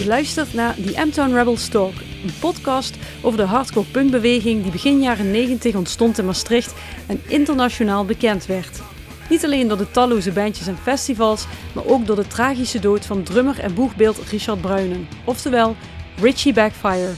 [0.00, 1.92] Je luistert naar The M-Town Rebels Talk,
[2.24, 6.74] een podcast over de hardcore punkbeweging die begin jaren 90 ontstond in Maastricht
[7.06, 8.80] en internationaal bekend werd.
[9.28, 13.22] Niet alleen door de talloze bandjes en festivals, maar ook door de tragische dood van
[13.22, 15.76] drummer en boegbeeld Richard Bruinen, oftewel
[16.20, 17.12] Richie Backfire.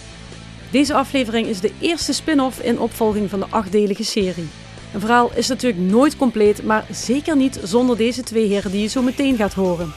[0.70, 4.48] Deze aflevering is de eerste spin-off in opvolging van de achtdelige serie.
[4.94, 8.88] Een verhaal is natuurlijk nooit compleet, maar zeker niet zonder deze twee heren die je
[8.88, 9.92] zo meteen gaat horen.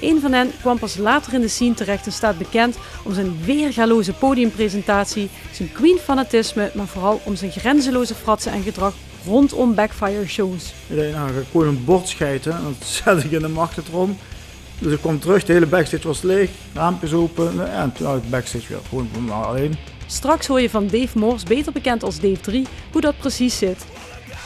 [0.00, 3.44] Een van hen kwam pas later in de scene terecht en staat bekend om zijn
[3.44, 8.94] weergaloze podiumpresentatie, zijn queen-fanatisme, maar vooral om zijn grenzeloze fratsen en gedrag
[9.26, 10.72] rondom backfire shows.
[10.86, 14.18] Nou, ga ik gewoon een bord schijten en dat zet ik in de machtentrom.
[14.78, 18.30] Dus ik kwam terug, de hele backstage was leeg, raampjes open en toen had ik
[18.30, 19.76] backstage weer gewoon me alleen.
[20.06, 23.84] Straks hoor je van Dave Morse, beter bekend als Dave 3, hoe dat precies zit.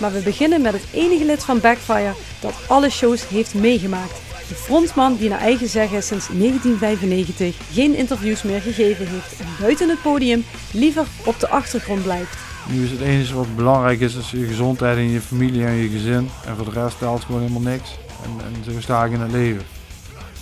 [0.00, 4.31] Maar we beginnen met het enige lid van Backfire dat alle shows heeft meegemaakt.
[4.52, 9.88] De frontman die naar eigen zeggen sinds 1995 geen interviews meer gegeven heeft en buiten
[9.88, 12.36] het podium liever op de achtergrond blijft.
[12.68, 15.88] Nu is het enige wat belangrijk is, is je gezondheid en je familie en je
[15.88, 16.28] gezin.
[16.46, 17.90] En voor de rest telt gewoon helemaal niks.
[18.24, 19.62] En, en zo sta ik in het leven.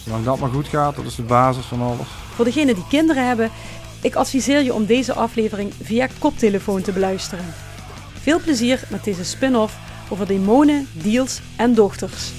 [0.04, 2.06] Zolang dat maar goed gaat, dat is de basis van alles.
[2.34, 3.50] Voor degenen die kinderen hebben,
[4.00, 7.44] ik adviseer je om deze aflevering via koptelefoon te beluisteren.
[8.20, 9.76] Veel plezier met deze spin-off
[10.08, 12.32] over demonen, deals en dochters.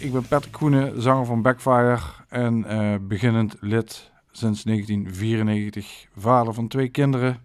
[0.00, 1.98] Ik ben Patrick Koenen, zanger van Backfire
[2.28, 7.40] en eh, beginnend lid sinds 1994, vader van twee kinderen.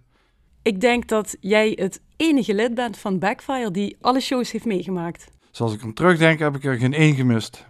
[0.61, 5.31] Ik denk dat jij het enige lid bent van Backfire die alle shows heeft meegemaakt.
[5.51, 7.65] Zoals ik aan terugdenk, heb ik er geen één gemist.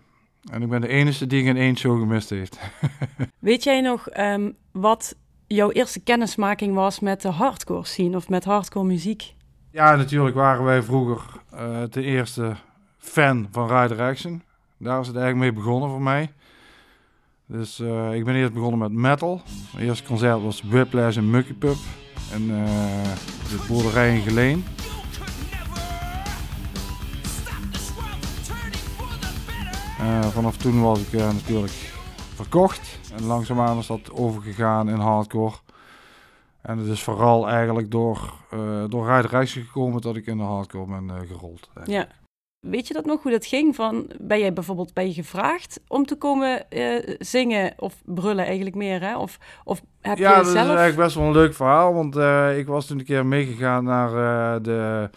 [0.52, 2.60] En ik ben de enige die geen één show gemist heeft.
[3.40, 5.16] Weet jij nog ehm, wat
[5.54, 9.34] jouw eerste kennismaking was met de hardcore scene of met hardcore muziek?
[9.72, 11.22] Ja, natuurlijk waren wij vroeger
[11.54, 12.56] uh, de eerste
[12.98, 14.44] fan van Rider Action.
[14.78, 16.32] Daar is het eigenlijk mee begonnen voor mij.
[17.46, 19.42] Dus uh, ik ben eerst begonnen met metal.
[19.74, 21.78] Mijn eerste concert was Whiplash en Mucky Pup.
[22.32, 22.64] En uh,
[23.50, 24.66] de boerderij in Geleen.
[30.32, 31.94] Vanaf toen was ik natuurlijk
[32.34, 33.00] verkocht.
[33.16, 35.56] En langzaamaan is dat overgegaan in hardcore.
[36.62, 40.86] En het is vooral eigenlijk door, uh, door Action gekomen dat ik in de hardcore
[40.86, 41.70] ben uh, gerold.
[41.86, 42.08] Ja.
[42.60, 43.76] Weet je dat nog, hoe dat ging?
[43.76, 48.76] Van, ben jij bijvoorbeeld ben je gevraagd om te komen uh, zingen of brullen eigenlijk
[48.76, 49.18] meer, hè?
[49.18, 50.58] Of, of heb ja, je dat zelf...
[50.58, 53.84] is eigenlijk best wel een leuk verhaal, want uh, ik was toen een keer meegegaan
[53.84, 55.10] naar uh, de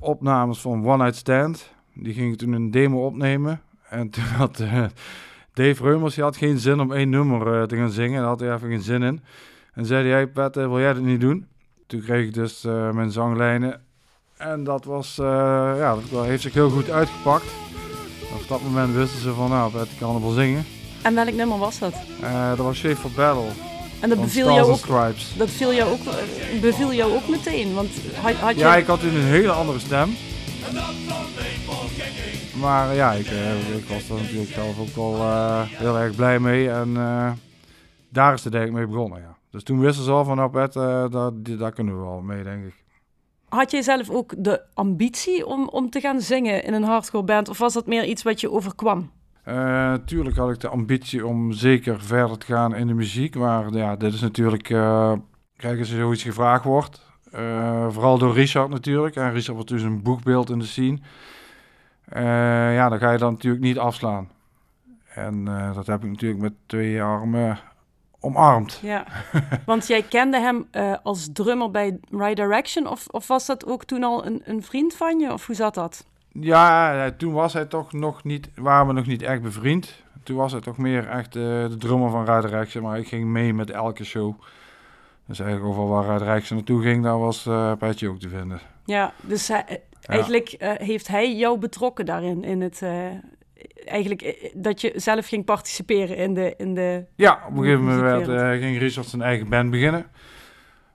[0.00, 1.70] opnames van One Night Stand.
[1.94, 4.62] Die ging toen een demo opnemen en toen had
[5.56, 8.54] Dave Reumers, die had geen zin om één nummer te gaan zingen, daar had hij
[8.54, 9.20] even geen zin in.
[9.72, 11.46] En zei hij, Pet, wil jij dat niet doen?
[11.86, 12.62] Toen kreeg ik dus
[12.92, 13.80] mijn zanglijnen
[14.36, 15.26] en dat was, uh,
[15.78, 17.44] ja, dat heeft zich heel goed uitgepakt.
[18.34, 20.64] Op dat moment wisten ze van, nou, ik kan wel zingen.
[21.02, 21.94] En welk nummer was dat?
[22.56, 23.50] Dat was Shape for Battle.
[24.00, 24.86] En dat beviel jou ook,
[25.36, 26.00] dat viel jou ook,
[26.60, 28.60] beviel jou ook meteen, want had, had je...
[28.60, 30.16] Ja, ik had een hele andere stem.
[32.60, 36.38] Maar ja, ik, uh, ik was er natuurlijk zelf ook wel uh, heel erg blij
[36.38, 36.70] mee.
[36.70, 36.94] En
[38.08, 39.36] daar is de denk mee begonnen, ja.
[39.50, 42.64] Dus toen wisten ze al van, nou Pet, daar, daar kunnen we wel mee, denk
[42.64, 42.84] ik.
[43.48, 47.48] Had jij zelf ook de ambitie om, om te gaan zingen in een hardcore band?
[47.48, 49.10] Of was dat meer iets wat je overkwam?
[49.48, 53.34] Uh, tuurlijk had ik de ambitie om zeker verder te gaan in de muziek.
[53.34, 54.70] Maar ja, dit is natuurlijk...
[54.70, 55.12] Uh,
[55.56, 57.00] kijk, als er zoiets gevraagd wordt.
[57.34, 59.16] Uh, vooral door Richard natuurlijk.
[59.16, 60.98] En Richard wordt dus een boekbeeld in de scene.
[62.14, 64.28] Ja, dan ga je dan natuurlijk niet afslaan.
[65.14, 65.44] En
[65.74, 67.58] dat heb ik natuurlijk met twee armen
[68.20, 68.78] omarmd.
[68.82, 69.04] Ja,
[69.66, 73.84] want jij kende hem uh, als drummer bij Right Direction, of, of was dat ook
[73.84, 76.06] toen al een, een vriend van je, of hoe zat dat?
[76.28, 80.02] Ja, toen was hij toch nog niet, waren we nog niet echt bevriend.
[80.22, 83.54] Toen was hij toch meer echt de drummer van Right Direction, maar ik ging mee
[83.54, 84.34] met elke show.
[85.26, 87.48] Dus eigenlijk overal waar Right Direction naartoe ging, daar was
[87.78, 88.60] Petje ook te vinden.
[88.84, 90.76] Ja, dus hij, eigenlijk ja.
[90.78, 92.82] heeft hij jou betrokken daarin, in het,
[93.84, 96.54] eigenlijk eh, dat je zelf ging participeren in de...
[96.56, 98.26] In de ja, op een gegeven moment
[98.62, 100.06] ging Richard zijn eigen band beginnen.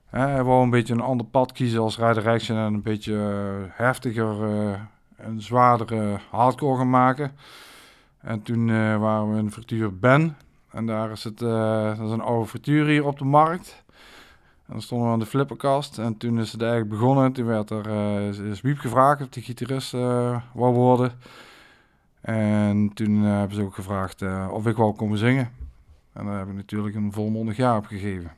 [0.06, 3.14] Hij wou een beetje een ander pad kiezen als Rider Action en een beetje
[3.70, 4.34] heftiger
[5.16, 7.32] en zwaardere hardcore gaan maken.
[8.20, 8.66] En toen
[8.98, 10.36] waren we in frituur Ben.
[10.70, 13.81] En daar is, het, dat is een oude frituur hier op de markt.
[14.72, 15.98] En dan stonden we aan de flipperkast.
[15.98, 17.32] En toen is het eigenlijk begonnen.
[17.32, 17.86] Toen werd er,
[18.50, 19.92] is Wiep gevraagd of de gitarist
[20.52, 21.12] wou worden.
[22.20, 25.50] En toen uh, hebben ze ook gevraagd uh, of ik wou komen zingen.
[26.12, 28.30] En daar heb ik natuurlijk een volmondig jaar op gegeven.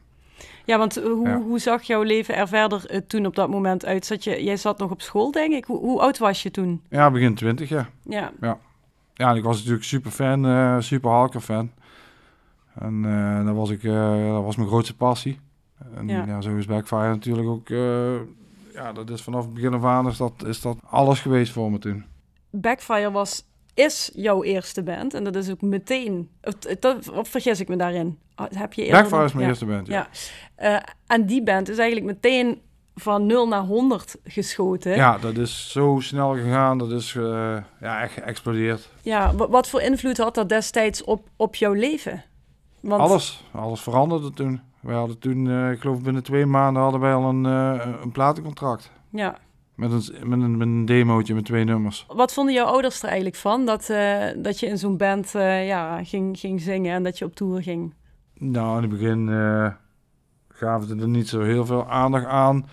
[0.65, 4.07] Ja, want hoe, hoe zag jouw leven er verder toen op dat moment uit?
[4.07, 5.65] Zat je, jij zat nog op school, denk ik.
[5.65, 6.83] Hoe, hoe oud was je toen?
[6.89, 7.89] Ja, begin twintig, ja.
[8.03, 8.33] Ja.
[8.41, 8.59] Ja,
[9.15, 11.71] ja ik was natuurlijk super fan, super hardcore fan.
[12.75, 13.03] En
[13.45, 15.41] dat, was ik, dat was mijn grootste passie.
[15.95, 17.69] En ja, ja zo is Backfire natuurlijk ook
[18.75, 21.71] ja, dat is vanaf het begin af aan is dat, is dat alles geweest voor
[21.71, 22.05] me toen.
[22.51, 23.45] Backfire was,
[23.75, 28.19] is jouw eerste band en dat is ook meteen, of, of vergis ik me daarin?
[28.35, 30.09] Ah, heb je Backfire is mijn eerste band, ja.
[30.57, 30.75] ja.
[30.75, 32.61] Uh, en die band is eigenlijk meteen
[32.95, 34.97] van 0 naar 100 geschoten.
[34.97, 36.79] Ja, dat is zo snel gegaan.
[36.79, 38.89] Dat is uh, ja, echt geëxplodeerd.
[39.03, 42.25] Ja, wat voor invloed had dat destijds op, op jouw leven?
[42.81, 43.03] Want...
[43.03, 43.45] Alles.
[43.53, 44.61] Alles veranderde toen.
[44.85, 48.13] We hadden toen, uh, ik geloof binnen twee maanden hadden wij al een, uh, een
[48.13, 48.93] platencontract.
[49.11, 49.39] Ja.
[49.75, 52.07] Met een, met, een, met een demootje met twee nummers.
[52.09, 53.67] Wat vonden jouw ouders er eigenlijk van?
[53.67, 57.35] Dat, uh, dat je in zo'n band ja, ging, ging zingen en dat je op
[57.35, 57.95] tour ging?
[58.39, 59.29] Nou, in het begin
[60.49, 62.67] gaven ze er niet zo heel veel aandacht aan.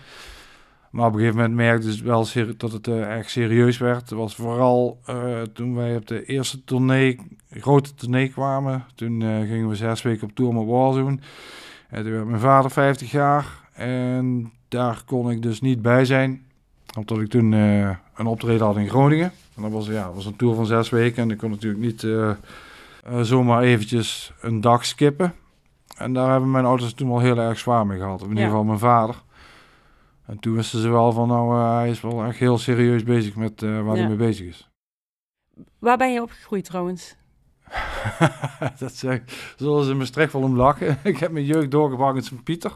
[0.92, 2.26] Maar op een gegeven moment merkte ze wel
[2.56, 4.00] dat het uh, erg serieus werd.
[4.00, 7.18] Het was vooral uh, toen wij op de eerste tournee,
[7.50, 8.84] grote tournee kwamen.
[8.94, 11.18] Toen uh, gingen we zes weken op tour met Warzone.
[11.92, 16.46] En toen werd mijn vader 50 jaar en daar kon ik dus niet bij zijn.
[16.96, 19.32] Omdat ik toen uh, een optreden had in Groningen.
[19.56, 22.02] En dat was, ja, was een tour van zes weken en ik kon natuurlijk niet
[22.02, 22.30] uh,
[23.08, 25.34] uh, zomaar eventjes een dag skippen.
[25.96, 28.22] En daar hebben mijn ouders toen wel heel erg zwaar mee gehad.
[28.22, 29.22] In ieder geval mijn vader.
[30.26, 33.60] En toen wisten ze wel van, nou, hij is wel echt heel serieus bezig met
[33.60, 33.92] waar ja.
[33.92, 34.70] hij mee bezig is.
[35.78, 37.16] Waar ben je opgegroeid trouwens?
[38.78, 39.20] dat zeg
[39.56, 40.98] Zullen ze in Maastricht wel om lachen.
[41.02, 42.72] ik heb mijn jeugd doorgebracht in Sint-Pieter.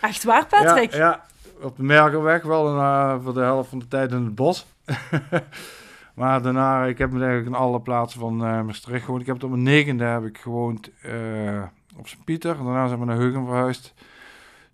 [0.00, 0.92] Echt waar, Patrick?
[0.92, 1.24] Ja, ja
[1.60, 4.66] op de Mergelweg wel en, uh, voor de helft van de tijd in het bos.
[6.14, 9.20] maar daarna, ik heb me eigenlijk in alle plaatsen van uh, Maastricht gewoond.
[9.20, 11.62] Ik heb het op mijn negende heb ik gewoond uh,
[11.96, 12.56] op Sint-Pieter.
[12.56, 13.94] Daarna zijn we naar Heugen verhuisd.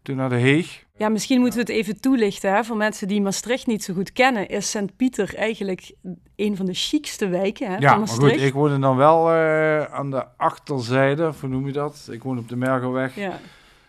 [0.02, 0.84] Toen naar de Heeg.
[1.02, 2.54] Ja, misschien moeten we het even toelichten.
[2.54, 2.64] Hè?
[2.64, 5.94] Voor mensen die Maastricht niet zo goed kennen, is Sint-Pieter eigenlijk
[6.36, 8.22] een van de chicste wijken hè, ja, van Maastricht.
[8.22, 12.08] maar goed, ik woonde dan wel uh, aan de achterzijde, hoe noem je dat?
[12.10, 13.16] Ik woon op de Mergelweg.
[13.16, 13.38] Ja.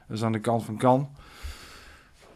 [0.09, 1.09] Is aan de kant van Kan.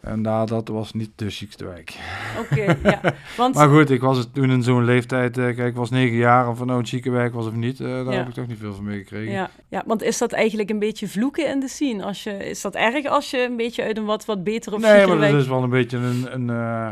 [0.00, 1.98] En daar, dat was niet de chicste wijk.
[2.38, 3.00] Oké, ja.
[3.36, 3.54] Want...
[3.54, 6.48] maar goed, ik was het toen in zo'n leeftijd, uh, kijk, ik was negen jaar,
[6.48, 8.18] of nou een chique wijk was of niet, uh, daar ja.
[8.18, 9.32] heb ik toch niet veel van meegekregen.
[9.32, 9.50] Ja.
[9.68, 12.04] ja, want is dat eigenlijk een beetje vloeken in de scene?
[12.04, 14.82] Als je, is dat erg als je een beetje uit een wat, wat betere of
[14.82, 16.90] Nee, maar dat is wel een beetje een, een uh,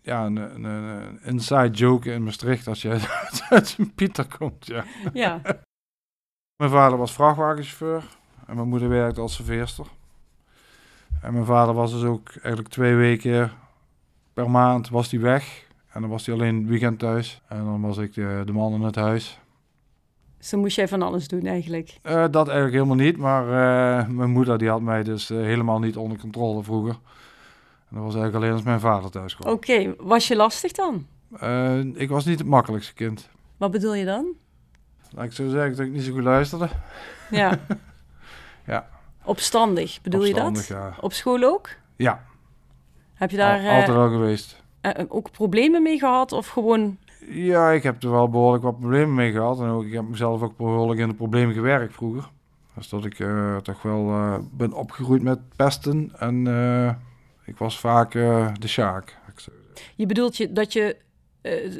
[0.00, 2.98] ja, een, een, een, inside joke in Maastricht als je
[3.48, 4.84] uit Pieter komt, ja.
[5.12, 5.40] Ja.
[6.62, 8.04] mijn vader was vrachtwagenchauffeur
[8.46, 9.86] en mijn moeder werkte als serveerster.
[11.24, 13.52] En mijn vader was dus ook eigenlijk twee weken
[14.32, 15.66] per maand was hij weg.
[15.92, 17.40] En dan was hij alleen het weekend thuis.
[17.48, 19.38] En dan was ik de, de man in het huis.
[20.38, 21.98] Zo moest jij van alles doen eigenlijk?
[22.02, 23.16] Uh, dat eigenlijk helemaal niet.
[23.16, 26.94] Maar uh, mijn moeder die had mij dus uh, helemaal niet onder controle vroeger.
[27.88, 29.52] En dat was eigenlijk alleen als mijn vader thuis kwam.
[29.52, 29.94] Oké, okay.
[29.98, 31.06] was je lastig dan?
[31.94, 33.28] ik was niet het makkelijkste kind.
[33.56, 34.26] Wat bedoel je dan?
[35.10, 36.68] Laat ik zo zeggen dat ik niet zo goed luisterde.
[37.30, 37.58] Ja.
[38.66, 38.88] ja.
[39.24, 40.66] Opstandig, bedoel je dat?
[40.66, 40.94] Ja.
[41.00, 41.68] Op school ook?
[41.96, 42.24] Ja.
[43.14, 43.60] Heb je daar...
[43.60, 44.62] Al, altijd wel geweest.
[44.82, 46.98] Uh, ook problemen mee gehad of gewoon...
[47.28, 49.60] Ja, ik heb er wel behoorlijk wat problemen mee gehad.
[49.60, 52.30] En ook, ik heb mezelf ook behoorlijk in de problemen gewerkt vroeger.
[52.74, 56.12] Dus dat ik uh, toch wel uh, ben opgegroeid met pesten.
[56.18, 56.46] En
[57.44, 59.18] ik was vaak de sjaak.
[59.94, 60.96] Je bedoelt je, dat je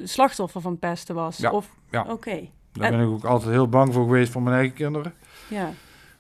[0.05, 1.37] slachtoffer van pesten was?
[1.37, 1.75] Ja, of?
[1.91, 2.01] ja.
[2.01, 2.13] oké.
[2.13, 2.51] Okay.
[2.73, 5.15] Daar ben ik ook altijd heel bang voor geweest voor mijn eigen kinderen.
[5.49, 5.71] Ja.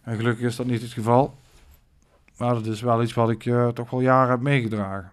[0.04, 1.34] En gelukkig is dat niet het geval.
[2.36, 5.12] Maar dat is wel iets wat ik uh, toch wel jaren heb meegedragen.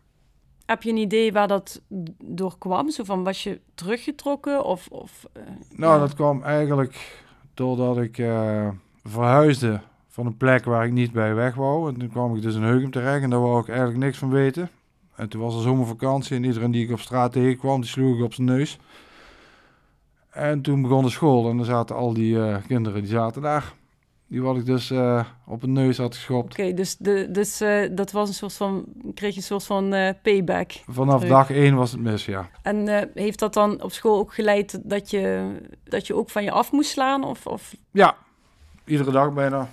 [0.66, 1.82] Heb je een idee waar dat
[2.24, 2.90] door kwam?
[2.90, 4.64] Zo van, was je teruggetrokken?
[4.64, 5.44] Of, of, uh,
[5.76, 6.00] nou, ja.
[6.00, 8.70] dat kwam eigenlijk doordat ik uh,
[9.04, 11.90] verhuisde van een plek waar ik niet bij weg wou.
[11.90, 14.30] En toen kwam ik dus in Heugem terecht en daar wou ik eigenlijk niks van
[14.30, 14.70] weten.
[15.16, 18.24] En toen was er zomervakantie en iedereen die ik op straat tegenkwam, die sloeg ik
[18.24, 18.80] op zijn neus.
[20.30, 23.74] En toen begon de school en dan zaten al die kinderen, die zaten daar.
[24.32, 26.52] Die wat ik dus uh, op een neus had geschopt.
[26.52, 29.64] Oké, okay, dus, de, dus uh, dat was een soort van, kreeg je een soort
[29.64, 30.72] van uh, payback.
[30.88, 31.36] Vanaf terug.
[31.36, 32.50] dag één was het mis, ja.
[32.62, 35.52] En heeft dat dan op school ook geleid dat je,
[35.84, 37.24] dat je ook van je af moest slaan?
[37.24, 37.76] Of, of?
[37.92, 38.16] Ja,
[38.86, 39.70] iedere dag bijna.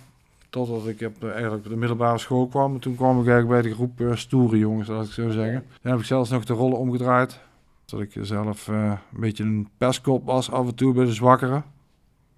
[0.50, 2.74] Totdat ik op, eigenlijk op de middelbare school kwam.
[2.74, 5.64] En toen kwam ik eigenlijk bij de groep stoere jongens, laat ik zo zeggen.
[5.82, 7.40] Dan heb ik zelfs nog de rollen omgedraaid.
[7.84, 11.64] Dat ik zelf een beetje een pestkop was af en toe bij de zwakkeren.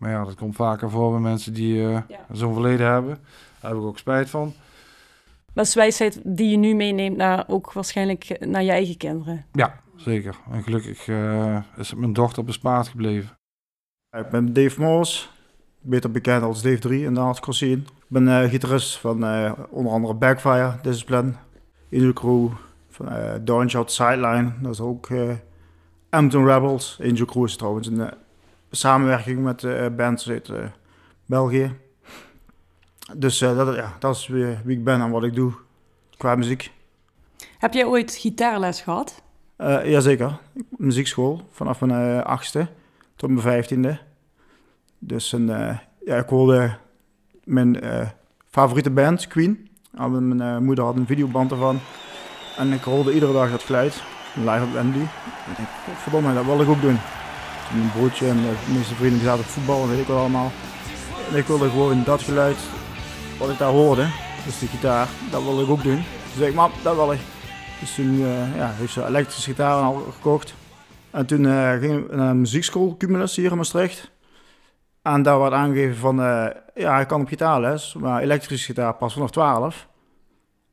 [0.00, 2.26] Maar ja, dat komt vaker voor bij mensen die uh, ja.
[2.32, 3.18] zo'n verleden hebben.
[3.60, 4.54] Daar heb ik ook spijt van.
[5.52, 9.44] Dat is wijsheid die je nu meeneemt naar ook waarschijnlijk naar je eigen kinderen.
[9.52, 10.36] Ja, zeker.
[10.50, 13.38] En gelukkig uh, is mijn dochter bespaard gebleven.
[14.10, 15.32] Ik ben Dave Moos,
[15.80, 17.82] beter bekend als Dave 3 in de hardcore scene.
[18.06, 21.32] ben uh, gitarist van uh, onder andere Backfire, Discipline,
[21.92, 22.48] Angel Crew,
[22.88, 24.52] van uh, Downshot Sideline.
[24.60, 25.30] Dat is ook uh,
[26.10, 26.98] Ampton Rebels.
[27.02, 28.10] Angel Crew is trouwens een
[28.70, 30.50] samenwerking met bands uit
[31.26, 31.76] België.
[33.16, 35.52] Dus dat, ja, dat is wie, wie, ik ben en wat ik doe
[36.16, 36.72] qua muziek.
[37.58, 39.22] Heb jij ooit gitaarles gehad?
[39.84, 40.38] jazeker.
[40.68, 42.68] Muziekschool vanaf mijn achtste
[43.16, 43.98] tot mijn vijftiende.
[44.98, 45.46] Dus een,
[46.04, 46.76] ja, ik hoorde
[47.44, 48.06] mijn uh,
[48.50, 49.68] favoriete band, Queen.
[49.90, 51.78] Mijn uh, moeder had een videoband ervan.
[52.56, 54.02] En ik rolde iedere dag dat geluid.
[54.34, 55.02] Live op Wembley.
[55.02, 56.98] Ik denk, verdomme, dat wil ik ook doen.
[57.72, 60.52] Een broodje en de meeste vrienden die zaten op voetbal en weet ik wel allemaal.
[61.30, 62.58] En ik wilde gewoon dat geluid
[63.38, 64.06] wat ik daar hoorde,
[64.44, 66.02] dus die gitaar, dat wilde ik ook doen.
[66.36, 67.20] Dus ik, mam, dat wil ik.
[67.80, 70.54] Dus toen uh, ja, heeft ze elektrische gitaar al gekocht.
[71.10, 74.10] En toen uh, ging een muziekschool, Cumulus, hier in Maastricht.
[75.02, 79.12] En daar wordt aangegeven van, uh, ja, ik kan op gitaarles, maar elektrische gitaar pas
[79.12, 79.88] vanaf 12.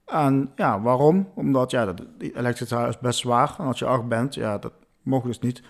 [0.06, 1.30] En ja, waarom?
[1.36, 3.56] Omdat ja, dat, elektrische gitaar is best zwaar.
[3.58, 4.74] En als je acht bent, ja, dat
[5.04, 5.62] mocht dus niet.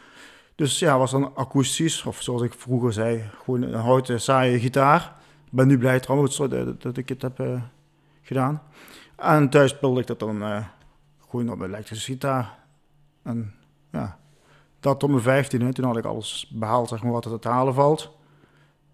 [0.58, 5.16] Dus ja, was dan akoestisch, of zoals ik vroeger zei, gewoon een houten saaie gitaar.
[5.46, 7.62] Ik ben nu blij trouwens dat, ik het heb uh,
[8.22, 8.62] gedaan.
[9.16, 10.66] En thuis speelde ik dat dan uh,
[11.30, 12.58] gewoon op elektrische gitaar.
[13.24, 13.54] En
[13.92, 14.18] ja,
[14.80, 15.74] dat tot mijn vijftiende.
[15.74, 18.12] Toen had ik alles behaald, zeg wat er te halen valt.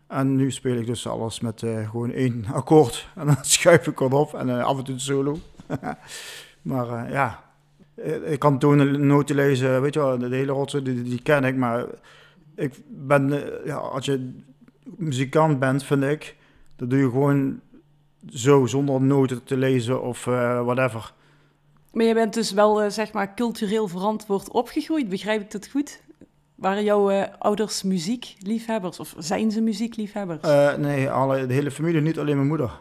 [0.08, 3.08] En nu speel ik dus alles met uh, gewoon één akkoord.
[3.16, 5.38] En dan schuif ik erop en af en toe solo.
[6.62, 7.43] maar ja,
[8.26, 11.56] ik kan tonen, noten lezen, weet je wel, de hele rotsen, die, die ken ik.
[11.56, 11.86] Maar
[12.56, 14.32] ik ben, ja, als je
[14.84, 16.36] muzikant bent, vind ik,
[16.76, 17.60] dat doe je gewoon
[18.30, 21.14] zo, zonder noten te lezen of whatever.
[21.92, 26.02] Maar je bent dus wel, zeg maar, cultureel verantwoord opgegroeid, begrijp ik dat goed?
[26.56, 30.42] Waren jouw uh, ouders muziekliefhebbers of zijn ze muziekliefhebbers?
[30.78, 32.80] Nee, alle, de hele familie, niet alleen mijn moeder.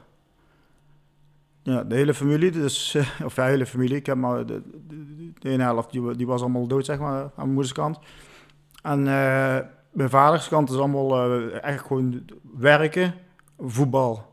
[1.63, 3.97] Ja, de hele familie, dus, uh, of de hele familie.
[3.97, 7.23] Ik heb maar de, de, de ene helft, die, die, was allemaal dood, zeg maar,
[7.23, 7.99] aan mijn moeders kant.
[8.83, 9.03] En
[9.93, 12.23] mijn vaders kant is allemaal echt gewoon
[12.57, 13.15] werken,
[13.59, 14.31] voetbal.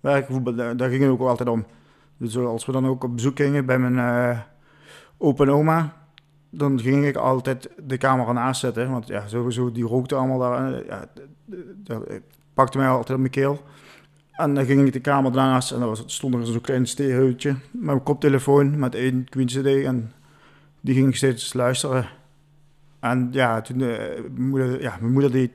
[0.00, 1.66] Werken, voetbal, daar, ging het ook altijd om.
[2.16, 4.44] Dus als we dan ook op bezoek gingen bij mijn
[5.18, 5.96] opa en oma,
[6.50, 8.90] dan ging ik altijd de camera naast zetten.
[8.90, 10.84] Want ja, sowieso, die rookte allemaal daar.
[10.86, 11.04] Ja,
[11.76, 12.08] dat
[12.54, 13.62] pakte mij altijd op mijn keel.
[14.36, 17.50] En dan ging ik de kamer daarnaast en dan was, stond er zo'n klein stereootje
[17.50, 19.66] met mijn koptelefoon met één Queen CD.
[19.66, 20.12] En
[20.80, 22.08] die ging ik steeds luisteren.
[23.00, 23.96] En ja, toen uh,
[24.32, 25.52] mijn, moeder, ja, mijn moeder die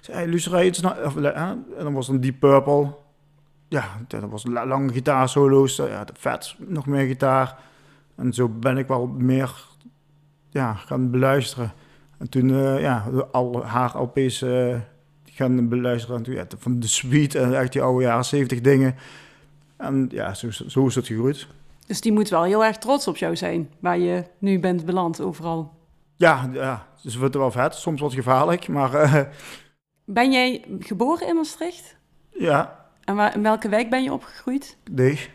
[0.00, 2.94] zei, luister iets Of, En dan was een Deep Purple.
[3.68, 5.76] Ja, dat was lange gitaarsolo's.
[5.76, 7.58] Ja, vet, nog meer gitaar.
[8.14, 9.64] En zo ben ik wel meer
[10.50, 11.72] ja, gaan beluisteren.
[12.18, 12.48] En toen,
[12.80, 14.44] ja, al haar LP's
[15.42, 16.24] gaan beluisteren.
[16.24, 18.94] En ja, van de suite en echt die oude jaren 70 dingen.
[19.76, 21.46] En ja, zo, zo is het gegroeid.
[21.86, 25.20] Dus die moet wel heel erg trots op jou zijn, waar je nu bent beland
[25.20, 25.72] overal.
[26.16, 27.74] Ja, ja dus het wel vet.
[27.74, 28.94] Soms wat gevaarlijk, maar...
[28.94, 29.20] Uh,
[30.04, 31.96] ben jij geboren in Maastricht?
[32.30, 32.86] Ja.
[33.04, 34.76] En waar, in welke wijk ben je opgegroeid?
[34.90, 35.30] Deeg.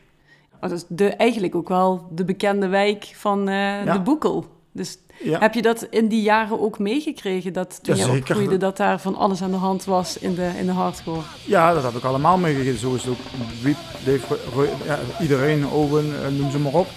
[0.53, 4.45] Oh, dat is de, eigenlijk ook wel de bekende wijk van uh, de Boekel.
[4.71, 5.39] Dus ja.
[5.39, 7.53] Heb je dat in die jaren ook meegekregen?
[7.53, 10.65] Dat toen je opgroeide, dat daar van alles aan de hand was in de, in
[10.65, 11.21] de hardcore?
[11.43, 12.79] Ja, dat heb ik allemaal meegekregen.
[12.79, 13.19] Zo is het ook.
[13.61, 14.37] Wiep, Dave,
[14.85, 16.87] ja, iedereen, Owen, eh, noem ze maar op.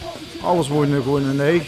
[0.42, 1.62] Alles woonde gewoon in de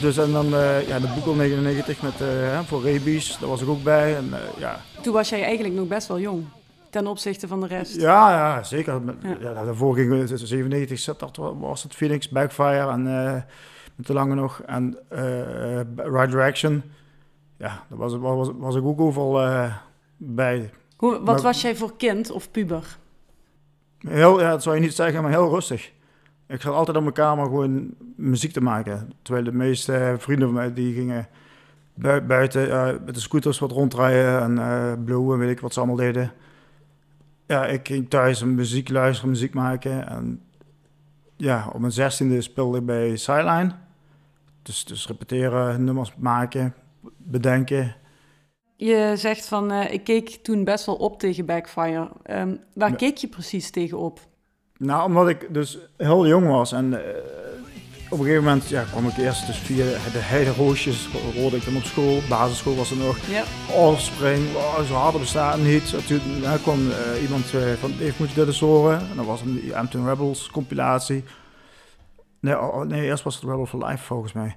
[0.00, 3.68] Dus en dan uh, ja, de Boekel 99 met, uh, voor Rabies, daar was ik
[3.68, 4.16] ook bij.
[4.16, 4.80] En, uh, ja.
[5.02, 6.44] Toen was jij eigenlijk nog best wel jong
[6.90, 8.00] ten opzichte van de rest.
[8.00, 9.00] Ja, ja zeker.
[9.22, 9.36] Ja.
[9.40, 13.06] Ja, daarvoor ging 97, dat was het Phoenix, Backfire en
[14.02, 14.62] te lange nog.
[14.62, 16.82] En uh, Right Direction,
[17.56, 19.76] ja, daar was, was, was ik ook overal uh,
[20.16, 20.70] bij.
[20.96, 22.96] Hoe, wat was jij voor kind of puber?
[23.98, 25.92] Heel, ja, dat zou je niet zeggen, maar heel rustig.
[26.46, 29.12] Ik zat altijd op mijn kamer gewoon muziek te maken.
[29.22, 31.28] Terwijl de meeste vrienden van mij die gingen
[32.26, 35.96] buiten uh, met de scooters wat rondrijden en uh, blowen, weet ik wat ze allemaal
[35.96, 36.32] deden.
[37.46, 40.08] Ja, ik ging thuis muziek luisteren, muziek maken.
[40.08, 40.40] En
[41.36, 43.70] ja, op mijn zestiende speelde ik bij Sideline.
[44.62, 46.74] Dus, dus repeteren, nummers maken,
[47.16, 47.96] bedenken.
[48.76, 52.10] Je zegt van, uh, ik keek toen best wel op tegen Backfire.
[52.30, 54.20] Um, waar keek je precies tegen op?
[54.78, 56.98] Nou, omdat ik dus heel jong was en uh,
[58.10, 61.76] op een gegeven moment ja, kwam ik eerst dus via de heideroosjes, hoorde ik dan
[61.76, 63.18] op school, basisschool was er nog.
[63.18, 63.44] Ja.
[63.74, 66.06] Offspring, oh, zo harder bestaan niet.
[66.06, 67.44] Toen uh, kwam uh, iemand
[67.78, 68.98] van, even moet je dit eens horen.
[68.98, 71.24] En dat was een Ampton Rebels compilatie.
[72.42, 74.56] Nee, oh, oh, nee, eerst was het Rebel for Life volgens mij.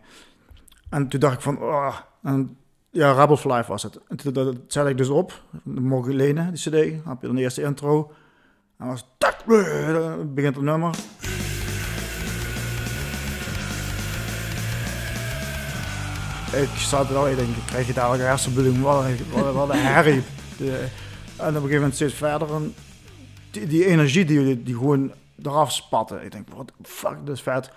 [0.89, 2.57] En toen dacht ik van, oh, en
[2.89, 3.99] Ja, Rebel for Life was het.
[4.07, 5.41] En toen- dat zet ik dus op.
[5.63, 6.71] Mocht ik lenen, die cd.
[7.03, 8.11] Dan heb je dan de eerste intro.
[8.77, 10.95] En was tak, dan begint het nummer.
[16.53, 19.53] Ik zat er al, ik denk, krijg je dadelijk een hersenbloeding, wat een, wat, een-
[19.53, 20.21] wat een herrie.
[20.57, 20.85] De-
[21.37, 22.53] en op een gegeven moment steeds verder.
[22.53, 22.73] En
[23.51, 25.11] die, die energie die, die gewoon
[25.45, 26.19] eraf spatte.
[26.23, 27.71] Ik denk, wat fuck, dat is vet.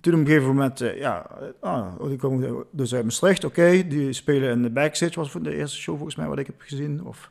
[0.00, 3.86] Toen op een gegeven moment, eh, ja, eh, ah, die komen dus uit Maastricht, oké.
[3.88, 6.60] die spelen in de backstage, was voor de eerste show volgens mij wat ik heb
[6.60, 7.04] gezien.
[7.04, 7.30] Of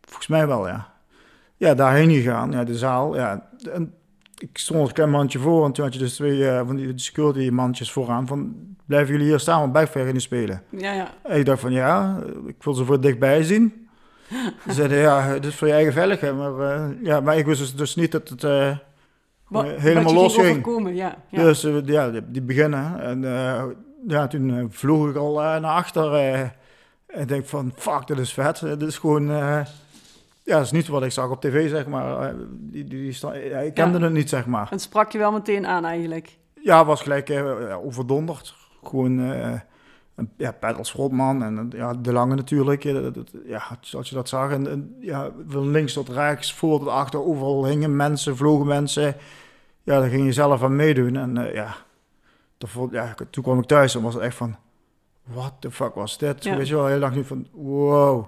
[0.00, 0.92] volgens mij wel, ja.
[1.56, 3.16] Ja, daarheen gegaan, ja, de zaal.
[3.16, 3.94] Ja, en
[4.38, 6.92] ik stond een klein mandje voor en toen had je dus twee eh, van die
[6.94, 8.54] security mandjes vooraan van,
[8.86, 10.62] blijven jullie hier staan, want gaan niet spelen.
[10.68, 11.10] Ja, ja.
[11.22, 13.88] En ik dacht van, ja, ik wil ze voor dichtbij zien.
[14.66, 17.74] Ze zeiden, ja, dit is voor je eigen veiligheid, maar, ja, maar ik wist dus,
[17.74, 18.42] dus niet dat het...
[19.50, 21.16] Wat, helemaal los ging ja.
[21.28, 21.42] ja.
[21.42, 23.00] Dus eh, ja, die, die beginnen.
[23.00, 23.62] En eh,
[24.06, 26.14] ja, toen eh, vloog ik al eh, naar achter.
[26.14, 26.40] eh,
[27.06, 28.60] en denk van, fuck, dit is vet.
[28.60, 29.30] Dit is gewoon...
[29.30, 29.60] eh,
[30.44, 32.20] ja, dat is niet wat ik zag op tv, zeg maar.
[32.28, 34.04] Eh, die, die, die ik kende Ja.
[34.04, 34.66] het niet, zeg maar.
[34.70, 36.36] Het sprak je wel meteen aan eigenlijk.
[36.62, 38.54] Ja, was gelijk eh, overdonderd.
[38.84, 39.32] Gewoon...
[40.36, 42.84] ja, Pat als frontman en eh, ja, De Lange natuurlijk.
[42.84, 43.62] eh, dat- dat- ja,
[43.96, 44.50] als je dat zag.
[44.50, 49.16] En, en, ja, van links tot rechts, voor tot achter, overal hingen mensen, vlogen mensen.
[49.82, 51.16] Ja, daar ging je zelf aan meedoen.
[51.16, 51.74] En eh, ja,
[52.58, 54.56] vond- ja, toen kwam ik thuis en was het echt van...
[55.22, 56.44] What the fuck was dit?
[56.44, 56.56] Ja.
[56.56, 57.46] Weet je wel, heel lang niet van...
[57.52, 58.26] Wow.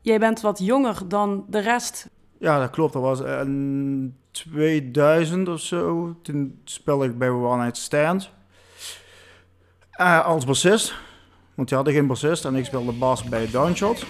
[0.00, 2.08] Jij bent wat jonger dan de rest.
[2.38, 2.92] Ja, dat klopt.
[2.92, 6.14] Dat was in 2000 of zo.
[6.22, 8.30] Toen speelde ik bij One Night Stand.
[9.90, 10.94] Eh, als bassist.
[11.58, 12.44] Want die hadden geen bassist.
[12.44, 14.04] En ik speelde bas bij Downshot.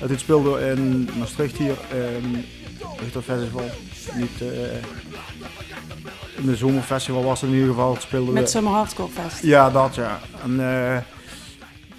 [0.00, 1.76] En toen speelde in Maastricht hier.
[2.22, 2.44] In,
[3.00, 3.64] heet dat festival?
[4.14, 4.40] Niet...
[4.40, 4.76] eh,
[6.36, 7.96] in de zomerfestival was het in ieder geval.
[7.98, 8.40] Speelden we...
[8.40, 9.42] Met Summer Hardcore Fest.
[9.42, 10.18] Ja, dat ja.
[10.44, 10.96] En eh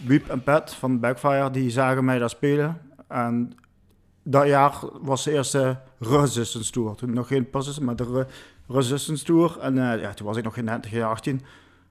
[0.05, 2.77] Wiep en Pat van Backfire, die zagen mij daar spelen.
[3.07, 3.53] En
[4.23, 6.95] dat jaar was de eerste Resistance Tour.
[6.95, 8.27] Toen nog geen Persistence, maar de Re-
[8.75, 9.57] Resistance Tour.
[9.61, 11.41] En eh, ja, toen was ik nog geen 90, geen 18.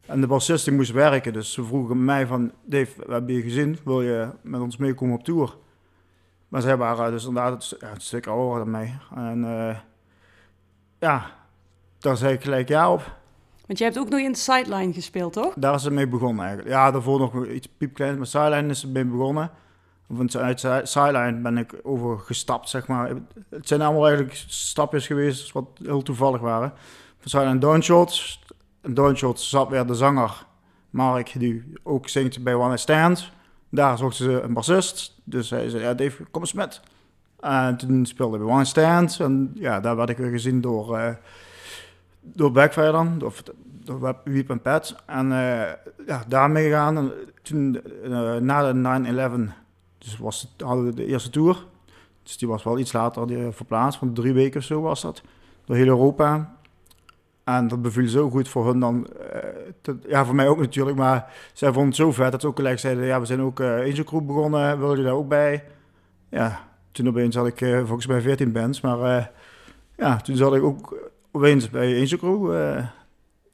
[0.08, 2.52] En de bassist die moest werken, dus ze vroegen mij van...
[2.64, 5.56] Dave, we hebben je gezien, wil je met ons meekomen op tour?
[6.48, 8.98] Maar zij waren dus inderdaad het, ja, een stuk ouder dan mij.
[9.14, 9.76] En eh,
[10.98, 11.30] ja,
[11.98, 13.16] daar zei ik gelijk ja op.
[13.66, 15.54] Want jij hebt ook nog in Sideline gespeeld, toch?
[15.56, 16.74] Daar is het mee begonnen eigenlijk.
[16.74, 19.50] Ja, daarvoor nog iets piepkleins, maar Sideline is het mee begonnen.
[20.06, 23.10] Want uit Si- Sideline ben ik overgestapt, zeg maar.
[23.48, 26.72] Het zijn allemaal eigenlijk stapjes geweest wat heel toevallig waren.
[27.18, 28.42] Van Sideline Downshots.
[28.88, 30.46] En Downshots zat weer de zanger
[30.90, 33.30] Mark, die ook zingt bij One Stand.
[33.68, 35.20] Daar zochten ze een bassist.
[35.24, 36.80] Dus hij zei, ja Dave, kom eens met.
[37.40, 39.20] En toen speelde bij One Stand.
[39.20, 40.96] En ja, daar werd ik weer gezien door...
[40.96, 41.14] eh,
[42.20, 43.18] door Backfire dan,
[43.84, 44.94] door Web- Wiep en Pet.
[45.06, 45.72] En eh,
[46.06, 46.96] ja, daarmee gegaan.
[46.96, 49.52] En toen, eh, na de 9-11,
[49.98, 51.64] dus was hadden we de eerste tour.
[52.22, 55.22] Dus die was wel iets later verplaatst, van drie weken of zo was dat.
[55.64, 56.56] Door heel Europa.
[57.56, 59.06] En dat beviel zo goed voor hun dan.
[59.82, 60.96] eh, ja, voor mij ook natuurlijk.
[60.96, 63.04] Maar zij vonden het zo vet dat ze ook gelijk zeiden...
[63.04, 64.78] Ja, we zijn ook eh Angel Group begonnen.
[64.78, 65.64] Wil je daar ook bij?
[66.28, 68.80] Ja, toen opeens had ik eh, volgens mij 14 bands.
[68.80, 69.30] Maar
[69.96, 72.52] ja, toen zat ik ook opeens bij Angel Crew.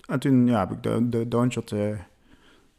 [0.06, 1.74] en toen ja, heb ik de, de Downshot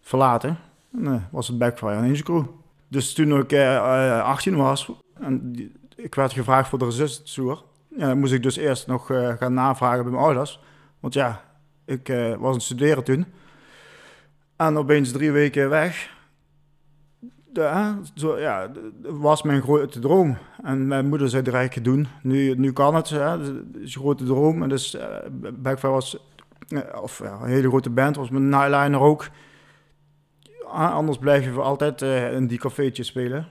[0.01, 0.57] verlaten.
[1.03, 2.43] En was het Backfire Angel Crew.
[2.87, 5.55] Dus toen ik eh, eh, 18 was en
[5.95, 7.63] ik werd gevraagd voor de Resistance Tour...
[7.97, 9.05] Ja, moest ik dus eerst nog
[9.39, 10.59] gaan navragen bij mijn ouders.
[11.05, 11.41] Want ja,
[11.85, 13.25] ik eh, was aan het studeren toen.
[14.55, 16.09] En opeens drie weken weg.
[17.45, 20.37] De, zo, ja, dat was mijn grote droom.
[20.63, 22.07] En mijn moeder zei direct doen.
[22.21, 23.09] Nu, nu kan het.
[23.09, 23.19] Hè.
[23.19, 23.39] Dat
[23.81, 24.63] is een grote droom.
[24.63, 25.07] En dus eh,
[25.53, 26.17] Backfire was...
[26.67, 28.15] eh, of een hele grote band.
[28.15, 29.27] Was mijn nightliner ook.
[30.71, 33.47] Anders blijf je voor altijd in die cafeetjes spelen.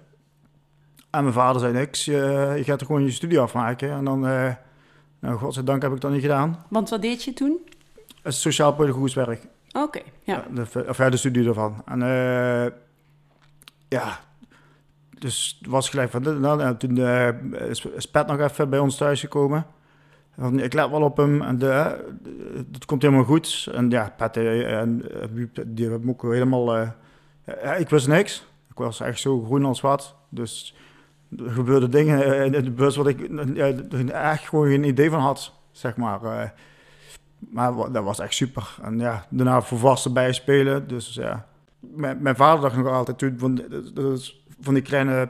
[1.10, 2.04] En mijn vader zei niks.
[2.04, 3.90] Je, je gaat er gewoon je studie afmaken.
[3.90, 4.56] En dan...
[5.24, 6.64] nou, godzijdank heb ik dat niet gedaan.
[6.68, 7.58] Want wat deed je toen?
[8.24, 9.46] Sociaal-pedagogisch werk.
[9.72, 10.34] Oké, ja.
[10.34, 11.82] Ja, de, of ja, de studie ervan.
[11.84, 12.72] En eh,
[13.88, 14.20] ja,
[15.18, 16.60] dus het was gelijk van dit en dat.
[16.60, 19.66] En toen eh, is, Pat nog even bij ons thuis gekomen.
[20.38, 21.92] Van, ik let wel op hem en de, eh,
[22.72, 23.68] het komt helemaal goed.
[23.72, 25.04] En ja, Pat en
[25.66, 26.86] die hebben ook helemaal...
[27.78, 28.46] ik wist niks.
[28.70, 30.14] Ik was echt zo groen als wat.
[30.28, 30.74] Dus
[31.38, 33.20] er gebeurden dingen eh, in de bus wat ik
[34.10, 36.22] echt gewoon geen idee van had, zeg maar.
[36.22, 36.48] eh.
[37.50, 38.76] Maar dat was echt super.
[38.82, 40.88] En ja, daarna volwassen bijspelen.
[40.88, 41.46] Dus ja,
[41.80, 43.60] mijn, mijn vader dacht nog altijd toen van,
[44.60, 45.28] van die kleine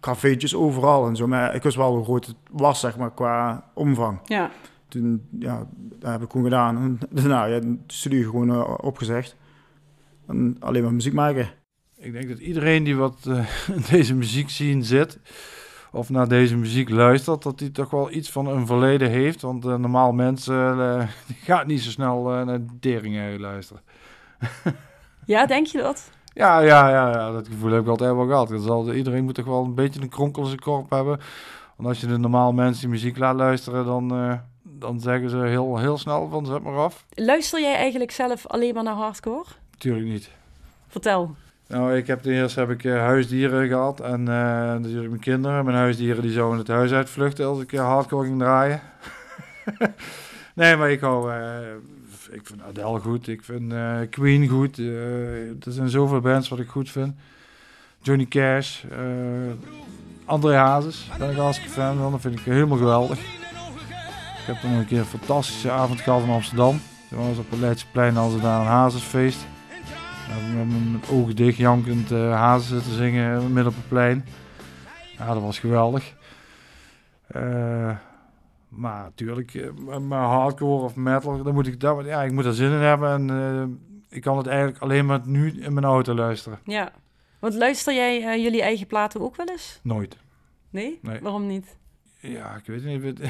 [0.00, 1.26] cafeetjes overal en zo.
[1.26, 4.20] Maar ik wist wel hoe groot het was, zeg maar, qua omvang.
[4.24, 4.50] Ja,
[4.88, 6.76] Toen, ja, dat heb ik gewoon gedaan.
[6.76, 9.36] En daarna, ja, de studie gewoon eh, opgezegd.
[10.26, 11.48] En alleen maar muziek maken.
[12.04, 13.46] Ik denk dat iedereen die wat uh,
[13.90, 15.18] deze muziek zien zit,
[15.92, 19.40] of naar deze muziek luistert, dat hij toch wel iets van een verleden heeft.
[19.40, 23.82] Want uh, normaal mensen uh, die gaat niet zo snel naar Deringen luisteren.
[25.26, 26.10] ja, denk je dat?
[26.32, 28.48] Ja, ja, ja, ja, dat gevoel heb ik altijd wel gehad.
[28.48, 31.20] Dat zal, iedereen moet toch wel een beetje een kronkel in zijn korp hebben.
[31.76, 34.08] Want als je de normaal mensen die muziek laat luisteren, dan,
[34.62, 37.04] dan zeggen ze heel, heel snel van zet maar af.
[37.14, 39.44] Luister jij eigenlijk zelf alleen maar naar hardcore?
[39.78, 40.30] Tuurlijk niet.
[40.88, 41.34] Vertel.
[41.66, 45.64] Nou, ik heb ten eerste heb ik uh, huisdieren gehad en uh, natuurlijk mijn kinderen.
[45.64, 48.80] Mijn huisdieren die zouden het huis uitvluchten als ik uh, hardcore ging draaien.
[50.54, 51.32] nee, maar ik hou,
[52.30, 53.74] ik vind Adele goed, ik vind
[54.10, 54.78] Queen goed.
[54.78, 57.14] er zijn zoveel bands wat ik goed vind.
[58.02, 58.84] Johnny Cash,
[60.24, 62.10] André Hazes, ben ik hartstikke fan van.
[62.10, 63.18] Dat vind ik helemaal geweldig.
[63.18, 66.80] Ik heb toen een keer een fantastische avond gehad in Amsterdam.
[67.10, 69.46] Toen was op het Leidseplein als daar een Hazesfeest.
[70.28, 74.24] Met mijn ogen dicht jankend uh, hazen zitten zingen midden op het plein.
[75.18, 76.14] Ja, dat was geweldig.
[77.36, 77.96] Uh,
[78.68, 82.54] maar natuurlijk, uh, maar hardcore of metal, dan moet ik, daar, ja, ik moet er
[82.54, 83.30] zin in hebben.
[83.30, 86.58] En ik kan het eigenlijk alleen maar nu in mijn auto luisteren.
[86.64, 86.92] Ja,
[87.38, 89.80] want luister jij jullie eigen platen ook wel eens?
[89.82, 90.16] Nooit.
[90.70, 90.98] Nee?
[91.02, 91.20] nee.
[91.20, 91.76] Waarom niet?
[92.20, 93.20] Ja, ik weet niet.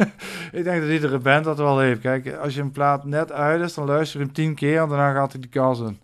[0.58, 2.00] ik denk dat iedere band dat wel heeft.
[2.00, 4.88] Kijk, als je een plaat net uit is, dan luister je hem tien keer en
[4.88, 5.98] daarna gaat hij de kast in.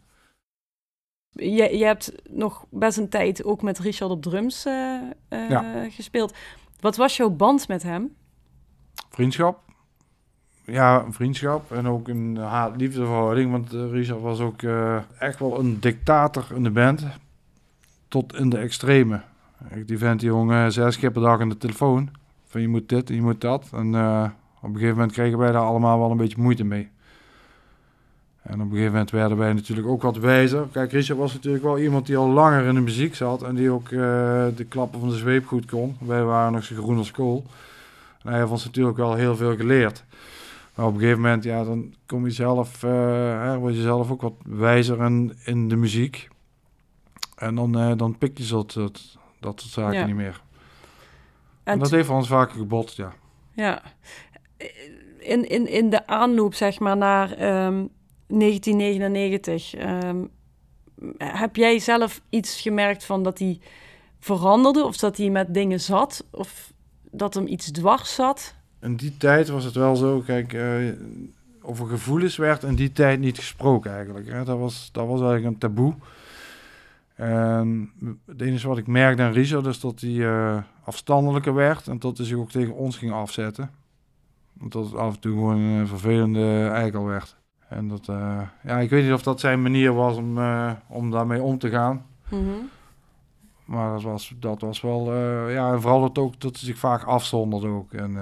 [1.32, 6.34] Je, je hebt nog best een tijd ook met Richard op drums uh, uh, gespeeld.
[6.80, 8.14] Wat was jouw band met hem?
[9.10, 9.60] Vriendschap.
[10.64, 13.50] Ja, een vriendschap en ook een haat-liefdeverhouding.
[13.50, 14.62] Want uh, Richard was ook
[15.18, 17.06] echt wel een dictator in de band.
[18.08, 19.20] Tot in de extreme.
[19.86, 22.10] Die vent die jongen zes keer per dag aan de telefoon.
[22.46, 23.68] Van je moet dit en je moet dat.
[23.72, 26.90] En op een gegeven moment kregen wij daar allemaal wel een beetje moeite mee.
[28.42, 30.66] En op een gegeven moment werden wij natuurlijk ook wat wijzer.
[30.72, 33.70] Kijk, Richard was natuurlijk wel iemand die al langer in de muziek zat en die
[33.70, 34.00] ook uh,
[34.56, 35.96] de klappen van de zweep goed kon.
[36.00, 37.44] Wij waren nog zo groen als kool.
[38.22, 40.04] En hij heeft ons natuurlijk wel heel veel geleerd.
[40.74, 42.90] Maar op een gegeven moment, ja, dan kom je zelf, uh,
[43.42, 46.28] hè, word je zelf ook wat wijzer in, in de muziek.
[47.36, 50.06] En dan, uh, dan pik je dat, dat, dat soort zaken ja.
[50.06, 50.40] niet meer.
[51.62, 53.12] En, en dat heeft ons vaker gebotst, ja.
[53.52, 53.82] Ja.
[55.18, 57.64] In, in, in de aanloop, zeg maar, naar...
[57.66, 57.90] Um
[58.30, 59.74] 1999.
[59.74, 60.24] Ehm,
[61.18, 63.60] heb jij zelf iets gemerkt van dat hij
[64.18, 64.84] veranderde?
[64.84, 66.24] Of dat hij met dingen zat?
[66.30, 66.72] Of
[67.10, 68.54] dat hem iets dwars zat?
[68.80, 70.92] In die tijd was het wel zo, kijk, uh,
[71.62, 74.28] over gevoelens werd in die tijd niet gesproken eigenlijk.
[74.28, 74.44] Hè.
[74.44, 75.94] Dat, was, dat was eigenlijk een taboe.
[77.14, 77.92] En
[78.26, 82.16] het enige wat ik merkte aan Richard is dat hij uh, afstandelijker werd en dat
[82.16, 83.70] hij zich ook tegen ons ging afzetten.
[84.52, 87.36] Dat het af en toe gewoon een vervelende eikel werd.
[87.70, 91.10] En dat, uh, ja, ik weet niet of dat zijn manier was om, uh, om
[91.10, 92.06] daarmee om te gaan.
[92.28, 92.68] Mm -hmm.
[93.64, 96.78] Maar dat was, dat was wel, uh, ja, en vooral dat ook dat ze zich
[96.78, 97.92] vaak afzonderde ook.
[97.92, 98.16] En,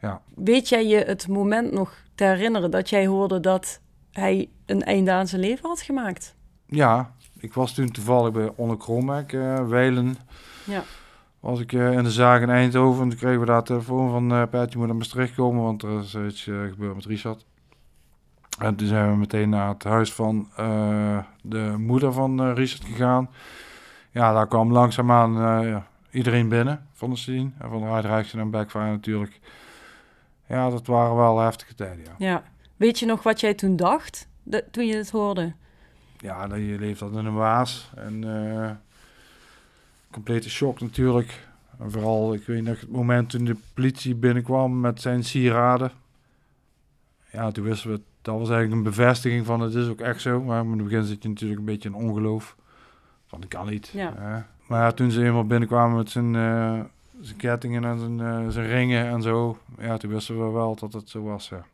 [0.00, 0.20] ja.
[0.34, 5.12] Weet jij je het moment nog te herinneren dat jij hoorde dat hij een einde
[5.12, 6.34] aan zijn leven had gemaakt?
[6.66, 9.30] Ja, ik was toen toevallig bij Onne Krombeck,
[9.68, 10.16] Weilen.
[10.64, 10.82] Ja.
[11.40, 14.42] Was ik in de zaak in Eindhoven en toen kregen we daar telefoon van uh,
[14.50, 17.44] je moet naar Maastricht komen, want er is iets gebeurd met Richard.
[18.58, 22.84] En toen zijn we meteen naar het huis van uh, de moeder van uh, Richard
[22.84, 23.30] gegaan.
[24.10, 25.32] Ja, daar kwam langzaamaan
[25.66, 27.50] ja, iedereen binnen van de scene.
[27.58, 29.40] En van de Rijksrechten en Backfire natuurlijk.
[30.46, 32.14] Ja, dat waren wel heftige tijden, ja.
[32.18, 32.42] ja.
[32.76, 35.52] Weet je nog wat jij toen dacht, de, toen je het hoorde?
[36.18, 37.90] Ja, dat je leeft dat in een waas.
[37.94, 38.24] En
[40.10, 41.48] complete shock natuurlijk.
[41.78, 45.92] En vooral, ik weet nog het moment toen de politie binnenkwam met zijn sieraden.
[47.32, 50.42] Ja, toen wisten we dat was eigenlijk een bevestiging van het is ook echt zo.
[50.42, 52.56] Maar in het begin zit je natuurlijk een beetje in ongeloof.
[53.26, 53.90] Van dat kan niet.
[53.92, 54.46] Ja.
[54.66, 56.80] maar toen ze eenmaal binnenkwamen met zijn, uh,
[57.20, 59.58] zijn kettingen en zijn, uh, zijn ringen en zo.
[59.78, 61.48] Ja, toen wisten we wel dat het zo was.
[61.48, 61.64] Ja.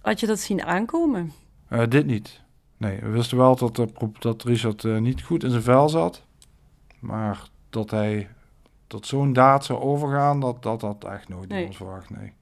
[0.00, 1.32] Had je dat zien aankomen?
[1.70, 2.40] Uh, dit niet.
[2.76, 3.86] Nee, we wisten wel dat,
[4.18, 6.22] dat Richard niet goed in zijn vel zat.
[6.98, 8.28] Maar dat hij
[8.86, 11.66] tot zo'n daad zou overgaan, dat dat, dat echt nooit nee.
[11.66, 12.10] ons verwacht.
[12.10, 12.32] Nee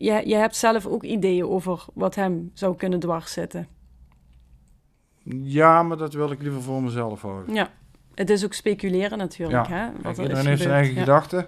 [0.00, 3.68] je, je hebt zelf ook ideeën over wat hem zou kunnen dwars zitten.
[5.42, 7.54] Ja, maar dat wil ik liever voor mezelf houden.
[7.54, 7.70] Ja,
[8.14, 9.66] het is ook speculeren natuurlijk.
[9.66, 9.74] Ja.
[9.74, 11.46] Hè, wat iedereen heeft zijn eigen gedachten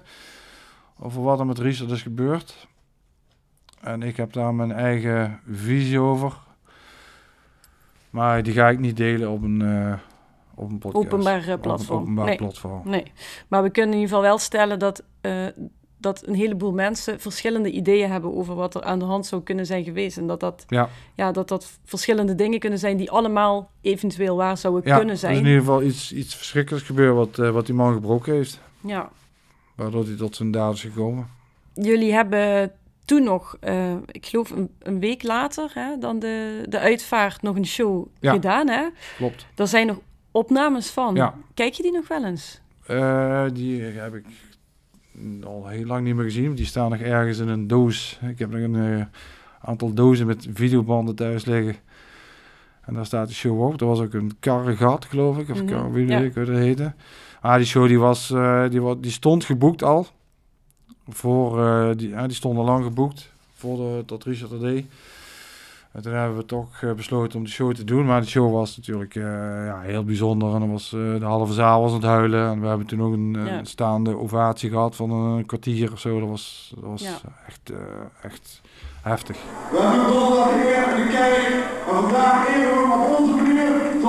[0.99, 2.69] over wat er met Richard is gebeurd.
[3.81, 6.37] En ik heb daar mijn eigen visie over.
[8.11, 9.95] Maar die ga ik niet delen op een, uh,
[10.55, 11.07] op een podcast.
[11.07, 12.01] Openbaar platform.
[12.01, 12.37] openbaar nee.
[12.37, 12.83] platform.
[12.85, 13.13] Nee,
[13.49, 15.47] maar we kunnen in ieder geval wel stellen dat uh,
[16.03, 19.67] dat een heleboel mensen verschillende ideeën hebben over wat er aan de hand zou kunnen
[19.67, 20.17] zijn geweest.
[20.17, 24.57] En dat dat, Ja, ja, dat, dat verschillende dingen kunnen zijn die allemaal eventueel waar
[24.57, 25.33] zouden ja kunnen er zijn.
[25.33, 28.61] is in ieder geval iets, iets verschrikkelijks gebeurd wat, eh, wat die man gebroken heeft.
[28.81, 29.11] Ja.
[29.75, 31.27] Waardoor hij tot zijn daad is gekomen.
[31.75, 32.73] Jullie hebben
[33.05, 37.57] toen nog, eh, ik geloof een, een week later hè, dan de, de uitvaart, nog
[37.57, 38.33] een show Ja.
[38.33, 38.69] gedaan.
[38.69, 38.87] Hè?
[39.17, 39.47] Klopt.
[39.55, 39.97] Daar zijn nog
[40.31, 41.15] opnames van.
[41.15, 41.35] Ja.
[41.55, 42.61] Kijk je die nog wel eens?
[42.87, 44.25] Eh, die heb ik
[45.45, 46.55] al heel lang niet meer gezien.
[46.55, 48.19] Die staan nog ergens in een doos.
[48.29, 49.05] Ik heb nog een eh,
[49.61, 51.77] aantal dozen met videobanden thuis liggen.
[52.85, 53.81] En daar staat de show op.
[53.81, 55.49] Er was ook een karregat, geloof ik.
[55.51, 56.19] Of Mhm, kar, wie ja.
[56.19, 56.93] ik heette.
[57.41, 60.07] Ah, die show die was, eh, die, die stond geboekt al.
[61.09, 63.33] Voor, eh, die, ja, die stond al lang geboekt.
[63.55, 64.87] Voor de, dat Richard er deed.
[65.93, 68.07] En toen hebben we toch eh, besloten om die show te doen.
[68.07, 69.23] Maar die show was natuurlijk eh,
[69.67, 70.55] ja, heel bijzonder.
[70.55, 72.51] En dan was, eh, de halve zaal was aan het huilen.
[72.51, 73.65] En we hebben toen ook een, eh, Ja.
[73.65, 76.21] staande ovatie gehad van een kwartier of zo.
[76.21, 77.17] Dat was, dat was Ja.
[77.47, 77.77] echt, eh,
[78.23, 78.61] echt
[79.03, 79.37] heftig.
[79.71, 81.63] We hebben donderdag eer in de kerk en
[81.95, 84.01] vandaag eren we hem op onze manier hij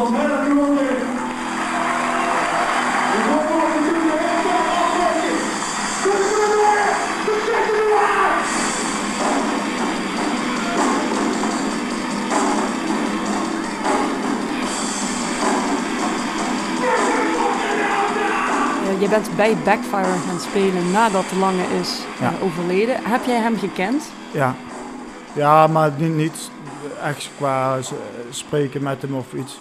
[19.13, 22.95] bent bij Backfire gaan spelen nadat de lange is eh, overleden.
[23.03, 24.11] Heb jij hem gekend?
[24.31, 24.55] Ja.
[25.35, 26.51] Ja, maar niet, niet
[27.03, 27.77] echt qua
[28.29, 29.59] spreken met hem of iets.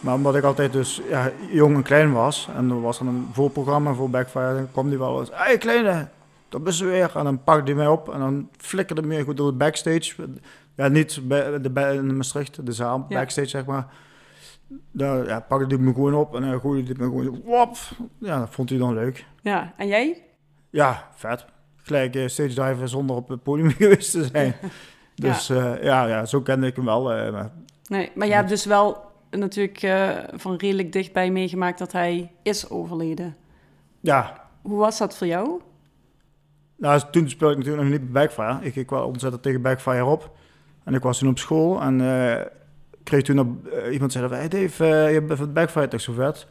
[0.00, 2.48] Maar omdat ik altijd dus ja, jong en klein was.
[2.56, 4.54] En er was dan een voorprogramma voor Backfire.
[4.54, 5.30] Dan kwam hij wel eens.
[5.30, 6.08] Hé hey, kleine,
[6.48, 7.10] dat je weer.
[7.14, 8.12] En dan pakte hij mij op.
[8.12, 10.12] En dan flikkerde hij me goed door de backstage.
[10.74, 13.18] Ja, niet bij de, bij, in Maastricht, de zaal, Ja.
[13.18, 13.86] backstage zeg maar.
[14.90, 16.34] Daar ja, pakte hij me gewoon op.
[16.34, 17.76] En dan gooide hij me gewoon wop.
[18.18, 19.26] Ja, dat vond hij dan leuk.
[19.42, 19.72] Ja.
[19.76, 20.22] En jij?
[20.70, 21.44] Ja, vet.
[21.76, 24.54] Gelijk eh, stage diven zonder op het podium geweest te zijn.
[25.14, 27.12] Dus ja, ja, ja, zo kende ik hem wel.
[27.12, 27.50] eh, maar
[27.88, 32.70] Nee, maar je hebt dus wel natuurlijk eh, van redelijk dichtbij meegemaakt dat hij is
[32.70, 33.36] overleden.
[34.00, 35.60] ja, Hoe was dat voor jou?
[36.76, 38.58] nou, toen speelde ik natuurlijk nog niet bij Backfire.
[38.66, 40.30] Ik keek wel ontzettend tegen Backfire op.
[40.84, 42.46] En ik was toen op school en eh,
[43.04, 46.12] kreeg toen op, eh, iemand zei van, Dave, eh, je bent van Backfire toch zo
[46.12, 46.46] vet?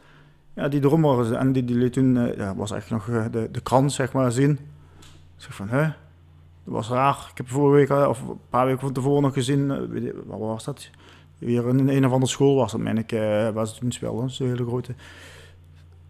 [0.55, 3.61] Ja, die drummer en die, die liet toen, eh, ja, was echt nog de, de
[3.61, 4.51] krant zeg maar zien.
[5.35, 5.81] Ik zeg van, hè?
[6.63, 7.27] Dat was raar.
[7.31, 9.67] Ik heb vorige week, of een paar weken van tevoren nog gezien,
[10.25, 10.89] waar was dat?
[11.37, 13.11] Weer in een of andere school was dat, meen ik,
[13.53, 14.29] waar ze toen speelden.
[14.29, 14.95] Zo'n hele grote.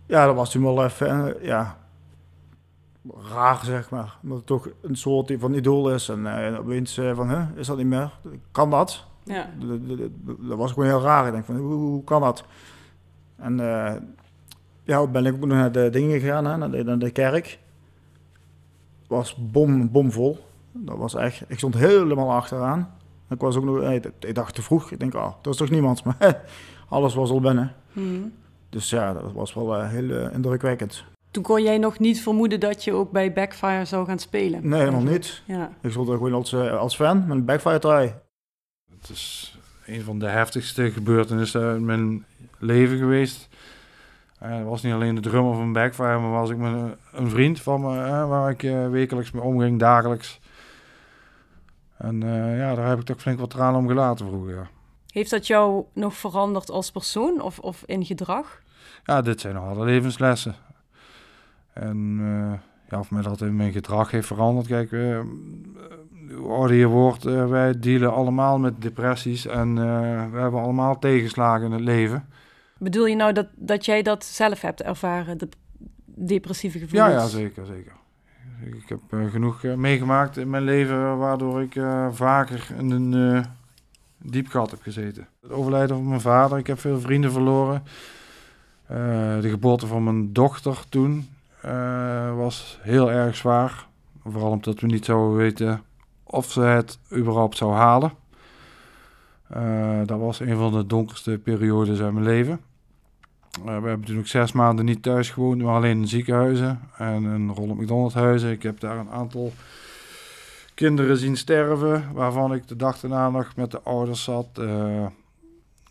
[0.05, 1.77] Ja, dat was toen wel even, ja,
[3.11, 4.17] raar zeg maar.
[4.23, 6.09] Omdat het toch een soort van idool is.
[6.09, 8.11] En eh, opeens eh, van, hè, is dat niet meer?
[8.51, 9.05] Kan dat?
[9.23, 9.49] Ja.
[9.59, 11.25] Dat, dat- dat- dat was gewoon heel raar.
[11.25, 12.43] Ik denk van, hoe, hoe kan dat?
[13.35, 13.93] En eh,
[14.83, 17.59] ja, ben ik ook nog naar de dingen gegaan, hè, naar, de, naar de kerk.
[19.07, 20.37] was bom, bomvol.
[20.71, 22.89] Dat was echt, ik stond helemaal achteraan.
[23.29, 24.91] Ik was ook nog, eh, ik dacht te vroeg.
[24.91, 26.03] Ik denk, oh, dat is toch niemand.
[26.03, 26.41] Maar
[26.89, 27.71] alles was al binnen.
[27.93, 28.21] Mhm.
[28.69, 31.03] Dus ja, dat was wel eh, heel indrukwekkend.
[31.31, 34.67] Toen kon jij nog niet vermoeden dat je ook bij Backfire zou gaan spelen?
[34.69, 35.41] Nee, helemaal niet.
[35.45, 35.69] Ja.
[35.81, 38.15] Ik stond er gewoon als, als fan met een backfire try.
[39.07, 42.25] Het is een van de heftigste gebeurtenissen in mijn
[42.57, 43.47] leven geweest.
[44.39, 47.29] Eh, Het was niet alleen de drummer van Backfire, maar was ik met een, een
[47.29, 50.39] vriend van me, eh, waar ik eh, wekelijks mee omging, dagelijks.
[51.97, 52.21] En
[52.57, 54.55] ja, daar heb ik toch flink wat tranen om gelaten vroeger.
[54.55, 54.67] Ja.
[55.07, 58.61] Heeft dat jou nog veranderd als persoon of, of in gedrag?
[59.05, 60.55] ja, dit zijn harde levenslessen.
[61.73, 62.19] En
[62.93, 64.67] ja, of mij dat in mijn gedrag heeft veranderd.
[64.67, 65.19] Kijk, eh,
[66.31, 71.65] ouder je wordt, eh, wij dealen allemaal met depressies en eh, we hebben allemaal tegenslagen
[71.65, 72.27] in het leven.
[72.77, 75.49] Bedoel je nou dat, dat jij dat zelf hebt ervaren, de
[76.05, 77.13] depressieve Ja, gevoelens?
[77.13, 77.91] ja, zeker, zeker.
[78.65, 81.81] Ik heb eh, genoeg meegemaakt in mijn leven waardoor ik
[82.11, 83.45] vaker in een
[84.17, 85.27] diep gat heb gezeten.
[85.41, 87.83] Het overlijden van mijn vader, ik heb veel vrienden verloren.
[89.41, 91.27] De geboorte van mijn dochter toen
[92.35, 93.87] was heel erg zwaar.
[94.23, 95.81] Vooral omdat we niet zouden weten
[96.33, 98.11] of ze het überhaupt zou halen.
[99.47, 102.59] Eh, dat was een van de donkerste periodes uit mijn leven.
[103.51, 107.23] Eh, we hebben toen ook zes maanden niet thuis gewoond, maar alleen in ziekenhuizen en
[107.23, 108.51] in Ronald McDonald huizen.
[108.51, 109.51] Ik heb daar een aantal
[110.73, 114.47] kinderen zien sterven, waarvan ik de dag daarna nog met de ouders zat.
[114.53, 115.05] eh,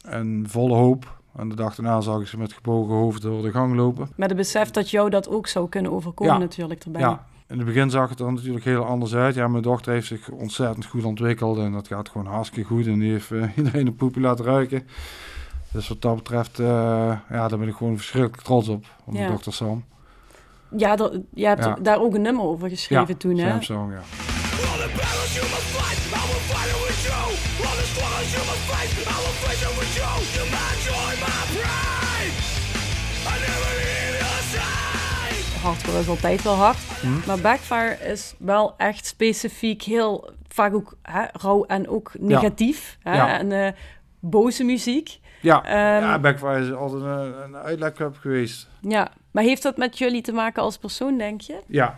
[0.03, 1.21] en volle hoop.
[1.37, 4.09] En de dag daarna zag ik ze met gebogen hoofd door de gang lopen.
[4.17, 6.39] Met het besef dat jou dat ook zou kunnen overkomen Ja.
[6.39, 7.01] natuurlijk erbij.
[7.01, 9.35] Ja, in het begin zag het er natuurlijk heel anders uit.
[9.35, 12.87] Ja, mijn dochter heeft zich ontzettend goed ontwikkeld en dat gaat gewoon hartstikke goed.
[12.87, 14.87] En die heeft eh, iedereen een poepje laten ruiken.
[15.73, 16.67] Dus wat dat betreft, eh,
[17.31, 19.31] ja, daar ben ik gewoon verschrikkelijk trots op, op mijn Ja.
[19.31, 19.85] dochter Sam.
[20.77, 21.77] Ja, dat, je hebt Ja.
[21.83, 23.51] daar ook een nummer over geschreven ja, toen, hè?
[23.51, 24.01] Samsung, ja.
[35.63, 36.79] Hardcore is altijd wel hard.
[37.03, 37.27] Mhm.
[37.27, 42.99] Maar Backfire is wel echt specifiek heel vaak ook hè, rauw en ook negatief.
[43.03, 43.17] Hè?
[43.17, 43.39] Ja.
[43.39, 43.73] En eh,
[44.21, 45.21] boze muziek.
[45.41, 48.69] Ja, Ehm, ja Backfire is altijd een, een uitlaatklep geweest.
[48.81, 51.59] Ja, maar heeft dat met jullie te maken als persoon, denk je?
[51.67, 51.97] Ja,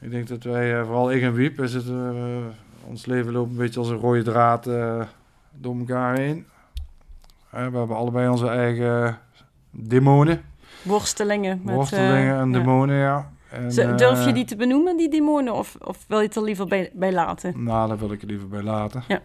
[0.00, 2.14] ik denk dat wij, eh, vooral ik en Wiep, is het, eh,
[2.86, 5.00] ons leven loopt een beetje als een rode draad eh,
[5.52, 6.46] door elkaar heen.
[7.50, 9.18] We hebben allebei onze eigen
[9.70, 10.42] demonen,
[10.86, 11.60] Worstelingen.
[11.64, 13.30] Met, worstelingen eh, en demonen, ja.
[13.50, 15.54] En, Z- Durf je eh, die te benoemen, die demonen?
[15.54, 17.64] Of, of wil je het er liever bij, bij laten?
[17.64, 19.04] Nou, daar wil ik het liever bij laten.
[19.08, 19.20] Ja.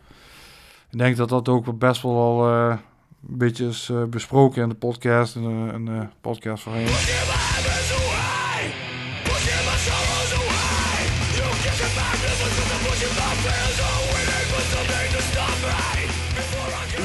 [0.91, 2.77] Ik denk dat dat ook best wel al eh,
[3.29, 6.87] een beetje is besproken in de podcast, in de, in de podcast voorheen.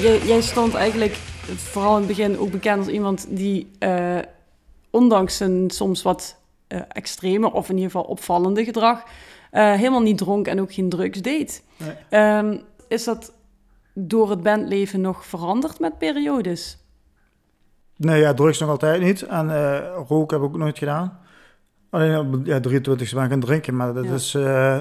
[0.01, 1.15] Jij, jij stond eigenlijk
[1.57, 3.71] vooral in het begin ook bekend als iemand die,
[4.97, 9.03] ondanks zijn soms wat eh, extreme of in ieder geval opvallende gedrag,
[9.51, 11.65] eh, helemaal niet dronk en ook geen drugs deed.
[11.77, 11.95] Nee.
[12.09, 13.33] Ehm, is dat
[13.95, 16.79] door het bandleven nog veranderd met periodes?
[17.97, 19.23] Nee, ja, drugs nog altijd niet.
[19.23, 21.19] En eh rook heb ik ook nooit gedaan.
[21.91, 24.13] Alleen op ja, 23 ben ik gaan drinken, maar dat Ja.
[24.15, 24.81] is eh,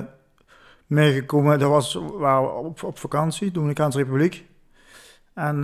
[0.87, 1.59] meegekomen.
[1.59, 4.45] Dat was waren op, op vakantie, Dominicaanse Republiek.
[5.33, 5.63] En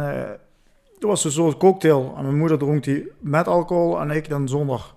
[1.01, 2.13] eh er was een soort cocktail.
[2.17, 4.93] En mijn moeder dronk die met alcohol en ik dan zonder.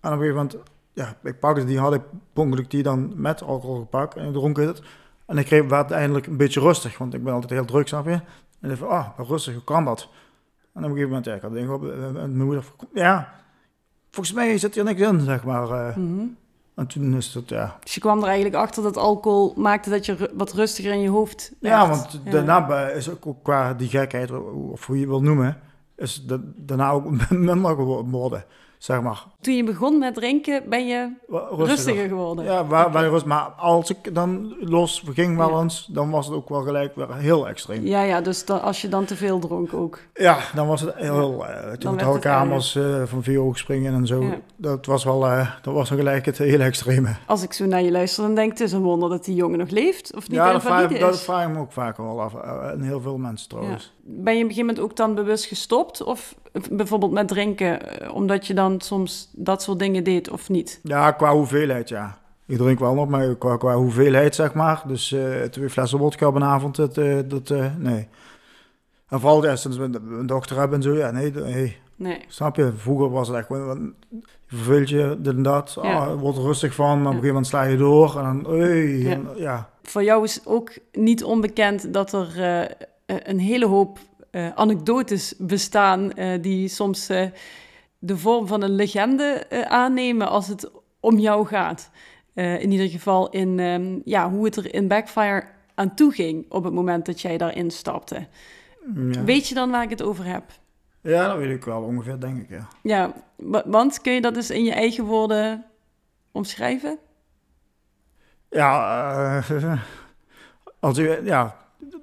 [0.00, 0.56] En op een gegeven moment,
[0.92, 2.02] ja, ik pakte die, had ik
[2.34, 4.16] ongeluk die dan met alcohol gepakt.
[4.16, 4.82] En ik dronk het.
[5.26, 8.04] En ik kreeg, werd eindelijk een beetje rustig, want ik ben altijd heel druk, snap
[8.04, 8.20] je?
[8.60, 10.08] En ik dacht ah, rustig, hoe kan dat?
[10.74, 13.34] En op een gegeven moment, ja, ik had dingen op, eh, en mijn moeder, ja,
[14.10, 15.70] volgens mij zit hier niks in, zeg maar.
[15.70, 15.96] eh.
[15.96, 16.26] Mhm.
[16.78, 17.76] En toen is het, ja.
[17.82, 21.00] Dus je kwam er eigenlijk achter dat alcohol maakte dat je ru- wat rustiger in
[21.00, 22.30] je hoofd Ja, want Ja.
[22.30, 24.30] daarna is ook, qua die gekheid,
[24.70, 25.58] of hoe je het wil noemen,
[25.96, 28.44] is da- daarna ook minder geworden,
[28.78, 29.24] zeg maar.
[29.40, 31.08] Toen je begon met drinken, ben je
[31.50, 32.44] rustiger, geworden.
[32.44, 33.24] Ja, waar, waar rust.
[33.24, 35.60] Maar als ik dan los ging wel Ja.
[35.62, 37.86] eens, dan was het ook wel gelijk weer heel extreem.
[37.86, 39.98] Ja, Ja, ja dus dan, als je dan te veel dronk ook.
[40.54, 41.46] dan was het heel...
[41.46, 44.22] eh werd toen kamers eh van vier ogen springen en zo.
[44.22, 44.38] Ja.
[44.56, 47.14] Dat was wel, eh, dat was gelijk het hele extreme.
[47.26, 49.34] Als ik zo naar je luister, dan denk ik, het is een wonder dat die
[49.34, 50.14] jongen nog leeft.
[50.16, 51.20] Of niet Ja, dat vraag, invalide dat is.
[51.22, 52.34] vraag ik me ook vaak wel af.
[52.72, 53.92] En heel veel mensen trouwens.
[54.02, 56.02] Ben je op een gegeven moment ook dan bewust gestopt?
[56.02, 56.34] Of
[56.70, 57.80] bijvoorbeeld met drinken,
[58.12, 60.80] omdat je dan soms dat soort dingen deed of niet?
[60.82, 62.18] Ja, qua hoeveelheid, ja.
[62.48, 64.82] Ik drink wel nog, maar qua, qua hoeveelheid, zeg maar.
[64.86, 68.08] Dus eh, twee flessen vodka op een avond, dat, eh, dat eh, nee.
[69.08, 71.76] En vooral ja, sinds we een dochter hebben en zo, ja, nee, nee.
[71.96, 72.24] Nee.
[72.28, 72.72] Snap je?
[72.76, 73.94] Vroeger was het echt gewoon,
[74.46, 75.78] verveelt je, dit en dat.
[75.82, 76.06] Ja.
[76.06, 78.18] Ah, wordt er rustig van, maar op een gegeven moment sla je door.
[78.18, 79.10] En dan, Ja.
[79.10, 79.70] en, ja.
[79.82, 82.28] Voor jou is ook niet onbekend dat er
[83.06, 83.98] een hele hoop
[84.54, 87.10] anekdotes bestaan die soms
[87.98, 91.90] de vorm van een legende eh, aannemen als het om jou gaat.
[92.34, 96.46] Eh, in ieder geval in ehm, ja, hoe het er in Backfire aan toe ging
[96.48, 98.26] op het moment dat jij daarin stapte.
[98.94, 99.24] Ja.
[99.24, 100.44] Weet je dan waar ik het over heb?
[101.00, 102.68] ja, dat weet ik wel ongeveer, denk ik, ja.
[102.82, 105.64] Ja, wa- want kun je dat dus in je eigen woorden
[106.32, 106.98] omschrijven?
[108.50, 109.72] Ja, eh,
[110.80, 111.56] als, je, ja,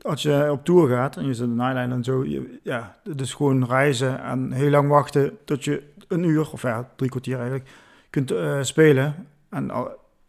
[0.06, 2.26] als je op tour gaat en je zit in Nightline en zo,
[2.64, 7.10] ja, is gewoon reizen en heel lang wachten tot je een uur, of ja, drie
[7.10, 7.70] kwartier eigenlijk,
[8.10, 9.28] kunt eh, spelen.
[9.50, 9.72] En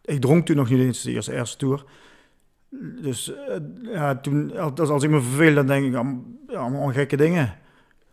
[0.01, 1.85] ik dronk toen nog niet eens de eerste, eerste tour.
[3.01, 6.91] Dus eh, ja, toen, als, als ik me verveel, dan denk ik aan, ja, allemaal
[6.91, 7.55] gekke dingen.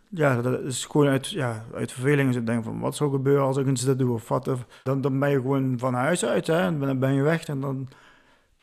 [0.09, 2.27] Ja, dat is gewoon uit, ja, uit verveling.
[2.27, 4.13] Dus ik denk van, wat zou gebeuren als ik eens dit doe?
[4.13, 4.49] Of wat,
[4.83, 6.77] dan, dan ben je gewoon van huis uit, hè.
[6.77, 7.87] Dan ben je weg en dan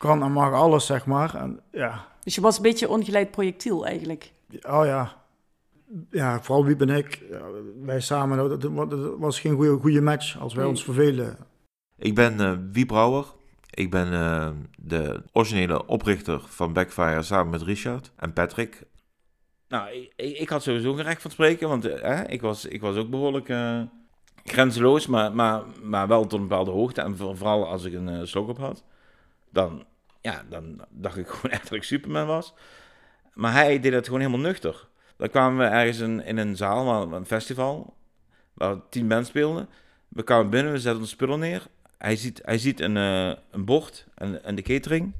[0.03, 1.35] kan en mag alles, zeg maar.
[1.35, 4.31] En ja, Dus je was een beetje ongeleid projectiel eigenlijk.
[4.61, 5.21] oh ja.
[6.11, 7.41] Ja, vooral Wiep en ik, ja,
[7.81, 10.71] wij samen, dat, dat, dat was geen goede, goede match als wij Nee.
[10.71, 11.37] ons vervelden.
[11.97, 13.25] Ik ben eh Wie Brouwer.
[13.69, 18.83] Ik ben eh, de originele oprichter van Backfire samen met Richard en Patrick.
[19.67, 22.95] Nou, ik, ik, had sowieso geen recht van spreken, want eh, ik, was, ik was
[22.95, 23.81] ook behoorlijk eh,
[24.43, 27.01] grenzeloos, maar, maar, maar wel tot een bepaalde hoogte.
[27.01, 28.83] En voor- vooral als ik een slok op had,
[29.49, 29.83] dan,
[30.23, 32.53] ja, dan dacht ik gewoon echt dat ik Superman was.
[33.33, 34.87] Maar hij deed het gewoon helemaal nuchter.
[35.17, 37.95] Dan kwamen we ergens in, een zaal, een festival,
[38.53, 39.69] waar tien mensen speelden.
[40.07, 41.67] We kwamen binnen, we zetten ons spullen neer.
[41.97, 45.13] Hij ziet, hij ziet een, eh, een bord en, en de catering.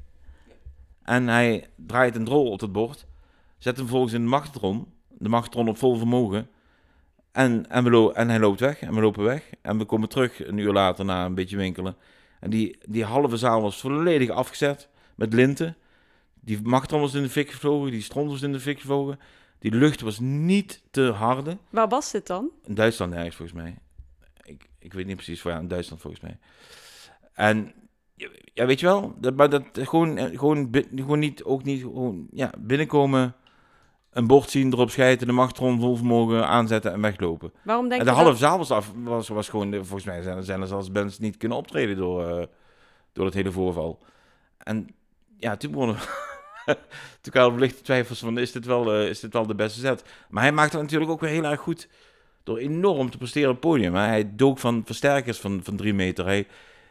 [1.02, 3.06] En hij draait een drol op het bord.
[3.58, 4.92] Zet hem volgens in de magnetron.
[5.08, 6.48] De magnetron op vol vermogen.
[7.32, 9.50] En, en, we en hij loopt weg en we lopen weg.
[9.62, 11.96] En we komen terug een uur later na een beetje winkelen.
[12.40, 15.76] En die, die halve zaal was volledig afgezet met linten.
[16.40, 19.18] Die machtron was in de fik gevlogen, die stront was in de fik gevlogen.
[19.58, 21.58] Die lucht was niet te harde.
[21.70, 22.50] Waar was dit dan?
[22.64, 23.78] In Duitsland ergens volgens mij.
[24.42, 26.38] Ik, ik weet niet precies waar, in Duitsland volgens mij.
[27.32, 27.72] En
[28.54, 32.50] ja, weet je wel, dat, maar dat gewoon, gewoon, gewoon niet, ook niet, gewoon, ja,
[32.58, 33.34] binnenkomen,
[34.10, 37.52] een bord zien, erop schijten, de machtron vol vermogen aanzetten en weglopen.
[37.62, 40.22] Waarom denk en je de halve dat- zaal was af, was, was gewoon, volgens mij
[40.22, 42.46] zijn, zijn er zelfs bands niet kunnen optreden door, eh,
[43.12, 44.02] door het hele voorval.
[44.58, 44.86] En
[45.38, 45.96] ja, toen begonnen
[47.20, 50.04] toen kwamen lichte twijfels van, is dit, wel, eh, is dit wel de beste set?
[50.28, 51.88] Maar hij maakte het natuurlijk ook weer heel erg goed
[52.42, 53.94] door enorm te presteren op het podium.
[53.94, 56.24] Hij dook van versterkers van, van drie meter.
[56.24, 56.46] Hij,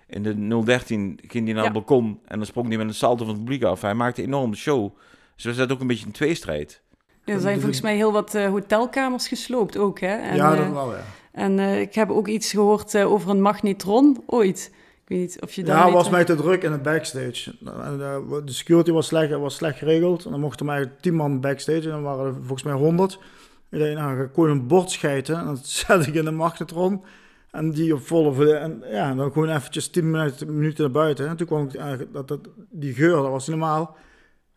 [0.08, 1.64] in de 013 ging hij naar Ja.
[1.64, 3.82] het balkon en dan sprong hij met een salto van het publiek af.
[3.82, 4.98] Hij maakte enorm de show.
[5.36, 6.82] Dus we zaten ook een beetje in een tweestrijd.
[7.26, 10.16] Er zijn volgens mij heel wat eh, hotelkamers gesloopt ook, hè?
[10.16, 11.04] En, ja, dat eh, wel, ja.
[11.32, 14.74] En eh, ik heb ook iets gehoord eh, over een magnetron ooit.
[15.04, 17.56] Ik weet niet of je daar Ja, weet, was mij te druk in het backstage.
[17.66, 20.26] Eh, de security was slecht, was slecht geregeld.
[20.26, 21.82] En dan mochten mij tien man backstage.
[21.82, 23.20] En dan waren er volgens mij honderd.
[23.72, 25.38] Ik dacht, nou, ik gewoon een bord schijten.
[25.38, 27.04] En dat zet ik in de magnetron.
[27.52, 28.34] En die op volle...
[28.34, 31.28] vo- En ja, dan gewoon eventjes tien minuten, minuten naar buiten.
[31.28, 32.08] En toen kwam ik.
[32.14, 32.40] Dat, dat,
[32.70, 33.96] die geur, dat was normaal.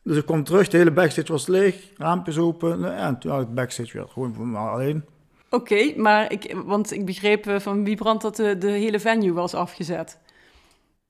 [0.02, 1.90] Dus ik kwam terug, de hele backstage was leeg.
[1.96, 2.80] Raampjes open.
[2.80, 5.04] Nou en toen had ik backstage weer gewoon voor me alleen.
[5.50, 9.54] Oké, maar ik, want ik begreep eh, van Wiebrand dat de, de hele venue was
[9.54, 10.18] afgezet.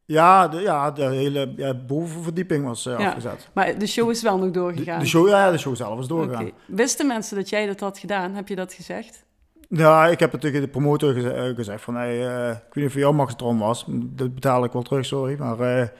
[0.06, 2.96] Ja, de, ja, de hele ja, bovenverdieping was Ja.
[2.96, 3.48] afgezet.
[3.52, 5.00] Maar de show is wel nog doorgegaan.
[5.00, 6.50] de show, ja, de show zelf was doorgegaan.
[6.66, 8.34] Wisten mensen dat jij dat had gedaan?
[8.34, 9.24] Heb je dat gezegd?
[9.68, 12.74] Ja, ik heb het tegen de promotor geze- eh, gezegd van, hey, eh, ik weet
[12.74, 13.84] niet of het jouw magnetron was.
[13.88, 15.36] Dat betaal ik wel terug, sorry.
[15.38, 15.92] Maar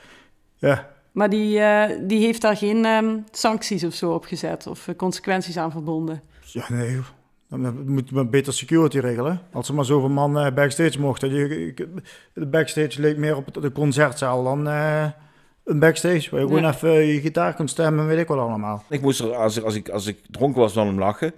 [0.57, 1.61] ja, Maar die,
[2.07, 6.23] die heeft daar geen ehm, sancties of zo op gezet of consequenties aan verbonden.
[6.41, 7.01] ja nee.
[7.63, 9.41] Dan moet je beter security regelen.
[9.53, 11.35] Als er maar zoveel man eh, backstage mochten.
[11.35, 11.87] Je- ik-
[12.33, 15.05] De backstage leek meer op de concertzaal dan eh,
[15.65, 16.31] een backstage.
[16.31, 16.73] Waar je gewoon Ja.
[16.75, 18.83] even je gitaar kon stemmen, weet ik wel allemaal.
[18.89, 21.33] Ik moest er, als, ik- als, ik, als ik dronken was, wel om lachen.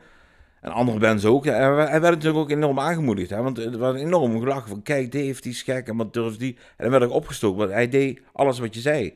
[0.60, 1.44] En andere bands ook.
[1.44, 3.30] Ja, hij hij werd natuurlijk ook enorm aangemoedigd.
[3.30, 3.42] Hè?
[3.42, 6.56] Want er werd enorm gelachen van, kijk, Dave, die is gek en wat durft die.
[6.76, 9.14] En dan werd ik opgestoken, want hij deed alles wat je zei.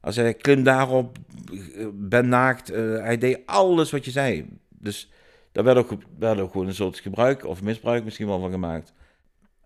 [0.00, 1.18] Als hij klim daarop,
[1.52, 2.68] eh, ben naakt,
[3.00, 4.48] hij deed alles wat je zei.
[4.68, 5.10] Dus
[5.52, 8.92] daar werd ook, gewoon een soort gebruik of misbruik misschien wel van gemaakt.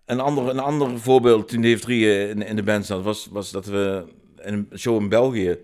[0.05, 3.27] Een ander, een ander voorbeeld toen Dave 3 eh, in, in de band zat, was,
[3.31, 4.05] was dat we
[4.43, 5.57] in een show in België...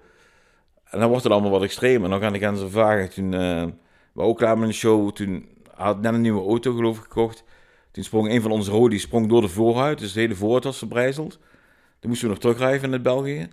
[0.91, 2.09] En dan wordt het allemaal wat extremer.
[2.09, 3.09] Dan ga ik aan ze vragen.
[3.09, 3.65] Toen eh,
[4.13, 7.43] we ook klaar met een show, toen had net een nieuwe auto geloof gekocht.
[7.91, 9.99] Toen sprong een van onze rode, sprong door de voorruit.
[9.99, 11.39] Dus de hele voorruit was verbrijzeld.
[11.99, 13.47] Toen moesten we nog terugrijden naar België.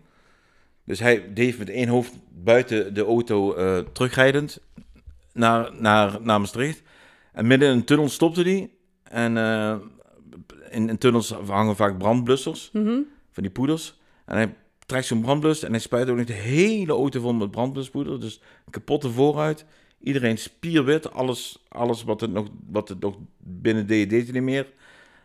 [0.84, 4.60] Dus hij deed met één hoofd buiten de auto eh, terugrijdend
[5.38, 6.82] naar, naar, naar Maastricht.
[7.32, 8.70] En midden in een tunnel stopte hij.
[9.02, 9.76] En eh,
[10.70, 12.98] in, in tunnels hangen vaak brandblussers, Mhm.
[13.30, 13.98] van die poeders.
[14.24, 14.54] En hij
[14.86, 18.20] trekt zo'n brandblus en hij spuit ook nog de hele auto vol met brandbluspoeder.
[18.20, 19.64] Dus een kapotte vooruit.
[20.02, 21.12] Iedereen spierwit.
[21.12, 24.66] Alles, alles wat, het nog, wat het nog binnen deed, deed hij niet meer.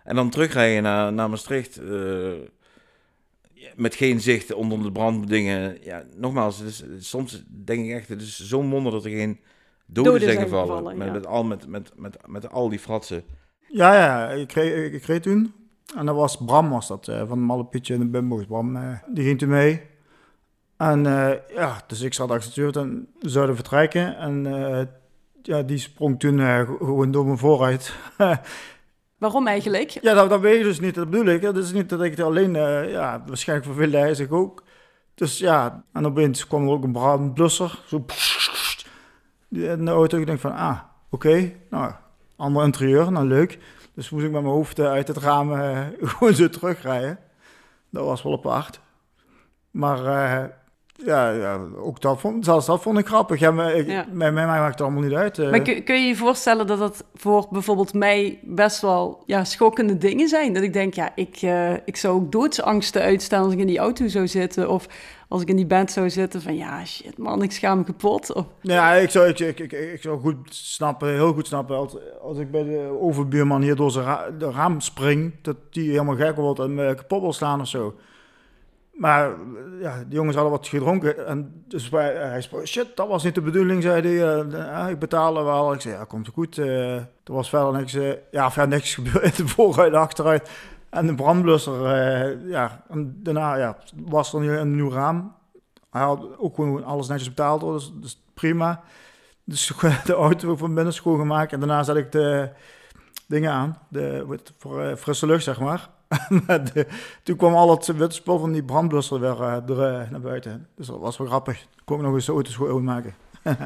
[0.04, 1.78] En dan terugrijden naar, naar Maastricht.
[1.78, 2.32] eh,
[3.76, 5.78] met geen zicht onder de brandbedingen.
[5.84, 9.40] Ja, nogmaals, het is, soms denk ik echt, het is zo'n wonder dat er geen
[9.94, 10.76] doden, Doden zijn zijn gevallen.
[10.78, 11.14] gevallen, met, ja.
[11.14, 13.24] met, al, met, met, met, met al die fratsen.
[13.68, 15.54] Ja, ja, ik kreeg, ik kreeg toen.
[15.96, 18.46] En dat was Bram, was dat, eh, van Malle Pietje en de Bimbo's.
[18.46, 19.82] Bram, eh, die ging toen mee.
[20.78, 24.18] En eh, ja, dus ik zat achter het stuur en we zouden vertrekken.
[24.18, 24.86] En eh,
[25.42, 27.94] ja, die sprong toen eh, gewoon door mijn vooruit.
[29.18, 29.90] Waarom eigenlijk?
[29.90, 31.42] ja, dat, dat weet je dus niet, dat bedoel ik.
[31.42, 34.64] Het is niet dat ik het alleen, eh, ja, waarschijnlijk verveelde hij zich ook.
[35.16, 37.80] Dus ja, en opeens kwam er ook een brandblusser.
[37.86, 38.06] Zo
[39.54, 40.20] in de auto.
[40.20, 40.80] Ik denk van, ah,
[41.10, 41.92] oké, nou,
[42.36, 43.60] ander interieur, nou leuk.
[43.94, 47.20] Dus moest ik met mijn hoofd eh, uit het raam eh, gewoon zo terugrijden.
[47.90, 48.80] Dat was wel apart.
[49.72, 50.50] Maar eh,
[51.06, 53.40] ja, ja, ook dat vond, zelfs dat vond ik grappig.
[53.40, 54.06] Ja, maar ik, Ja.
[54.12, 55.38] Mij, mij maakt het allemaal niet uit.
[55.40, 55.50] eh.
[55.50, 59.98] Maar kun, kun je je voorstellen dat dat voor bijvoorbeeld mij best wel ja, schokkende
[59.98, 60.54] dingen zijn?
[60.54, 63.80] Dat ik denk, ja, ik, eh, ik zou ook doodsangsten uitstaan als ik in die
[63.80, 64.70] auto zou zitten.
[64.70, 64.86] Of
[65.28, 68.34] als ik in die band zou zitten van, ja, shit man, ik schaam me kapot.
[68.34, 71.96] Of, Ja, ik zou, ik, ik, ik, ik zou goed snappen, heel goed snappen, als,
[72.22, 76.36] als ik bij de overbuurman hier door zijn ra raam spring, dat die helemaal gek
[76.36, 77.94] wordt en me kapot wil slaan of zo.
[78.94, 79.36] Maar
[79.80, 83.42] ja, die jongens hadden wat gedronken en dus hij sprak, shit, dat was niet de
[83.42, 84.44] bedoeling, zei hij.
[84.44, 85.74] eh, eh, ik betaal wel.
[85.74, 86.58] Ik zei, ja, komt goed.
[86.58, 90.50] eh er was verder niks, eh, ja, verder niks gebeurd, de vooruit, de achteruit.
[90.90, 91.88] En de brandblusser,
[92.48, 95.36] ja, daarna ja, was er een nieuw raam.
[95.90, 98.82] Hij had ook gewoon alles netjes betaald, dus, dus prima.
[99.44, 99.74] Dus
[100.06, 101.54] de auto van binnen schoongemaakt.
[101.54, 102.50] En daarna zet ik de,
[103.28, 103.78] dingen aan.
[103.88, 105.90] De, voor frisse lucht, zeg maar.
[106.74, 106.88] De-
[107.24, 110.68] toen kwam al het witte spul van die brandblusser weer eh, er, eh, naar buiten.
[110.76, 111.60] Dus dat was wel grappig.
[111.60, 113.14] Toen kon ik nog eens de auto schoonmaken.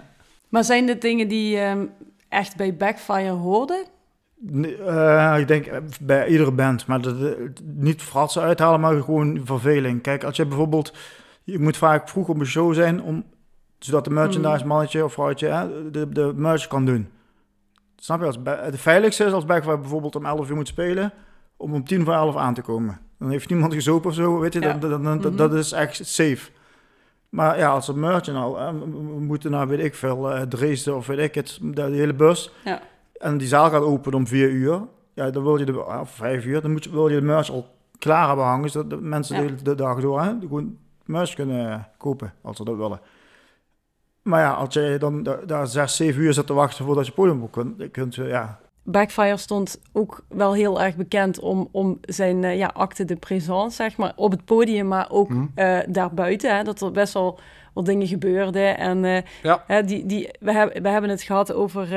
[0.49, 1.85] Maar zijn dit dingen die ehm,
[2.29, 3.85] echt bij Backfire hoorden?
[4.39, 7.31] Nee, eh, ik denk eh, bij iedere band, maar dat, eh,
[7.63, 10.01] niet fratsen uithalen, maar gewoon verveling.
[10.01, 10.93] Kijk, als je bijvoorbeeld,
[11.43, 13.23] je moet vaak vroeg op een show zijn, om,
[13.79, 17.09] zodat de merchandise mannetje of vrouwtje hè, de, de merch kan doen.
[17.95, 18.25] Snap je?
[18.25, 21.13] Als, het veiligste is als Backfire bijvoorbeeld om 11 uur moet spelen,
[21.57, 22.99] om om 10 voor 11 aan te komen.
[23.19, 24.73] Dan heeft niemand gezopen of zo, weet je, Ja.
[24.73, 26.49] dat, dat, dat, dat is echt safe.
[27.29, 30.41] Maar ja, als er merch en al, hè, we moeten naar, weet ik veel, eh,
[30.41, 32.51] Dresden of weet ik het, de, hele bus.
[32.63, 32.81] Ja.
[33.17, 34.81] En die zaal gaat open om vier uur.
[35.13, 37.49] Ja, dan wil je de, of vijf uur, dan moet je, wil je de merch
[37.49, 39.41] al klaar hebben hangen, zodat de mensen Ja.
[39.41, 42.99] de, hele- de dag door hè, gewoon merch kunnen kopen, als ze dat willen.
[44.21, 47.11] Maar ja, als je dan da- daar zes, zeven uur zit te wachten voordat je
[47.11, 48.59] podium op kunt, je kunt eh, ja,
[48.89, 53.75] Backfire stond ook wel heel erg bekend om, om zijn eh, ja, acte de présence,
[53.75, 55.45] zeg maar, op het podium, maar ook Hm.
[55.55, 56.55] eh, daarbuiten.
[56.57, 57.39] Hè, dat er best wel
[57.73, 58.77] wat dingen gebeurden.
[58.77, 59.63] En eh, Ja.
[59.67, 61.87] hè, die, die, we, hebben we hebben het gehad over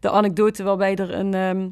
[0.00, 1.68] de anekdote waarbij er een, ehm,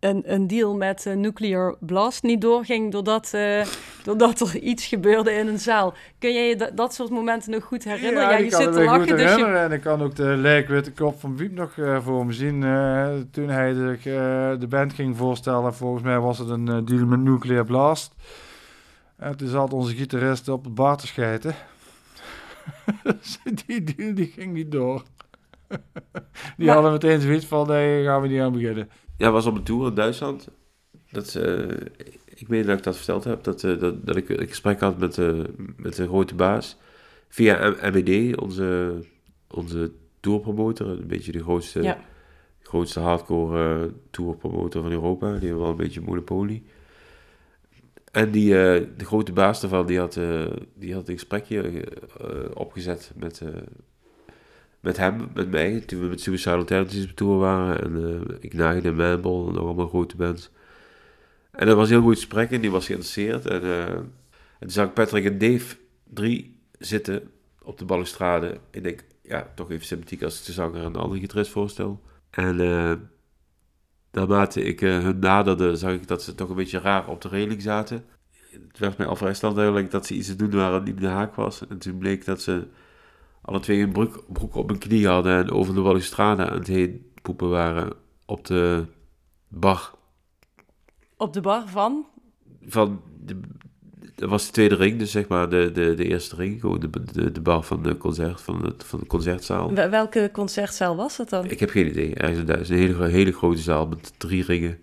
[0.00, 3.32] een, een deal met Nuclear Blast niet doorging doordat,
[4.04, 5.94] doordat er iets gebeurde in een zaal.
[6.18, 8.30] Kun je je dat, dat soort momenten nog goed herinneren?
[8.30, 9.26] Ja, je kan zit te lachen, dus je...
[9.28, 9.60] herinneren.
[9.60, 12.62] En ik kan ook de lijkwitte kop van Wiep nog eh, voor me zien.
[12.62, 15.74] eh, toen hij de, eh, de band ging voorstellen.
[15.74, 18.14] Volgens mij was het een deal met Nuclear Blast.
[19.16, 21.54] En toen zat onze gitarist op het bar te schijten.
[23.02, 25.02] Dus die deal die ging niet door.
[26.56, 28.90] die Maar- hadden meteen zoiets van, nee, gaan we niet aan beginnen.
[29.16, 30.48] Ja, was op een tour in Duitsland.
[31.10, 31.76] Dat, eh,
[32.42, 33.42] ik weet dat ik dat verteld heb.
[33.44, 35.40] Dat, eh, dat, dat ik een gesprek had met, eh,
[35.76, 36.76] met de grote baas.
[37.28, 38.94] Via MED, onze,
[39.50, 40.86] onze tourpromotor.
[40.88, 41.98] Een beetje de grootste, Ja.
[42.62, 45.32] grootste hardcore eh, tourpromotor van Europa.
[45.32, 46.62] Die heeft wel een beetje monopolie.
[48.12, 48.48] En die,
[48.96, 50.20] de grote baas daarvan, die had,
[50.74, 53.42] die had een gesprekje eh, opgezet met,
[54.80, 57.80] met hem, met mij, toen we met Suicidal Tendencies op tour waren.
[57.82, 60.50] En Ignite en Manball en nog allemaal grote bands.
[61.52, 63.46] En dat was een heel goed gesprek en die was geïnteresseerd.
[63.46, 64.10] En, eh, en
[64.58, 67.30] toen zag ik Patrick en Dave drie zitten
[67.62, 68.60] op de balustrade.
[68.70, 72.02] Ik denk, ja, toch even sympathiek als ik de zanger en de andere gitarist voorstel.
[72.30, 72.92] En eh
[74.12, 77.28] naarmate ik eh, hun naderde, zag ik dat ze toch een beetje raar op de
[77.28, 78.04] reling zaten.
[78.50, 81.00] Het werd mij al vrij snel duidelijk dat ze iets te doen waren niet in
[81.00, 81.66] de haak was.
[81.68, 82.66] En toen bleek dat ze
[83.42, 86.66] alle twee een broek, broek op hun knie hadden en over de balustrade aan het
[86.66, 87.92] heen poepen waren
[88.26, 88.86] op de
[89.48, 89.94] bar
[91.22, 92.06] Op de bar van...
[92.66, 93.40] van de,
[94.14, 96.90] dat was de tweede ring, dus zeg maar de, de, de eerste ring, gewoon de,
[97.12, 99.74] de, de bar van de concert, van, het, van de concertzaal.
[99.74, 101.50] Wel- Welke concertzaal was het dan?
[101.50, 104.78] Ik heb geen idee, ergens in Duitsland, een hele, hele grote zaal met drie ringen.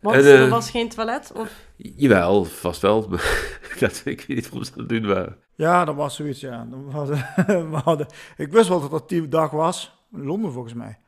[0.00, 1.32] Want En, er eh, was geen toilet?
[1.34, 1.52] Of...
[1.76, 5.36] Jawel, vast wel, maar dat, ik weet niet waarom ze dat doen waren.
[5.54, 6.66] Ja, dat was zoiets, ja.
[6.86, 7.16] We hadden,
[7.70, 9.92] we hadden, ik wist wel dat dat die dag was.
[10.12, 10.98] In Londen volgens mij.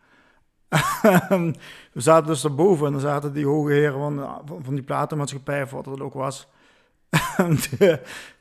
[1.93, 5.87] We zaten dus daarboven en zaten die hoge heren van, van, die platenmaatschappij, of wat
[5.87, 6.49] het ook was.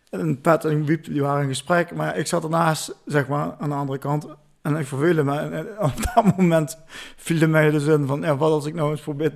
[0.09, 3.69] en, Pat en Wiep, die waren in gesprek, maar ik zat ernaast, zeg maar, aan
[3.69, 4.27] de andere kant.
[4.65, 5.37] En ik verveelde me.
[5.37, 6.77] En, op dat moment
[7.15, 9.33] viel mij dus in van, ja, wat als ik nou eens probeer...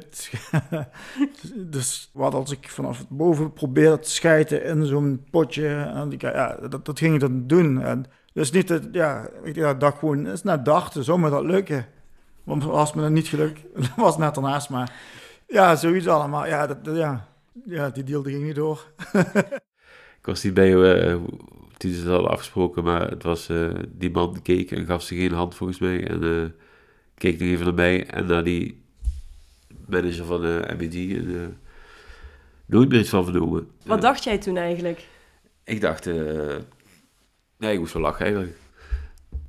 [1.75, 5.63] dus wat als ik vanaf boven probeer te schijten in zo'n potje.
[6.17, 7.81] Ja, dat, dat ging ik dan doen.
[7.81, 11.43] En dus niet, het, ja, ik dacht gewoon, het is net dachten, zo moet dat
[11.43, 11.85] lukken.
[12.49, 14.93] Want als me dat niet gelukt, dat was net ernaast, maar
[15.47, 16.47] ja, zoiets allemaal.
[16.47, 17.27] Ja, dat, dat- ja.
[17.65, 18.85] ja die deal die ging niet door.
[20.19, 21.15] Ik was niet bij eh,
[21.77, 25.15] toen ze het hadden afgesproken, maar het was, eh, die man keek en gaf ze
[25.15, 26.07] geen hand volgens mij.
[26.07, 26.49] En eh,
[27.15, 28.81] keek nog even naar mij en naar die
[29.87, 30.93] manager van de MBD.
[30.95, 31.47] En, eh,
[32.65, 33.67] nooit meer iets van vernomen.
[33.85, 35.07] Wat Eh, dacht jij toen eigenlijk?
[35.63, 36.55] Ik dacht, eh,
[37.57, 38.55] nee, ik moest wel lachen eigenlijk.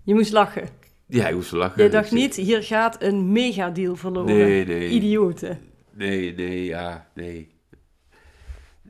[0.05, 0.68] Je moest lachen.
[1.11, 1.80] Ja, ik moest lachen.
[1.82, 4.36] Jij dacht niet, hier gaat een megadeal verloren.
[4.36, 4.88] Nee, nee.
[4.88, 5.58] Idioten.
[5.92, 7.48] Nee, nee, ja, nee.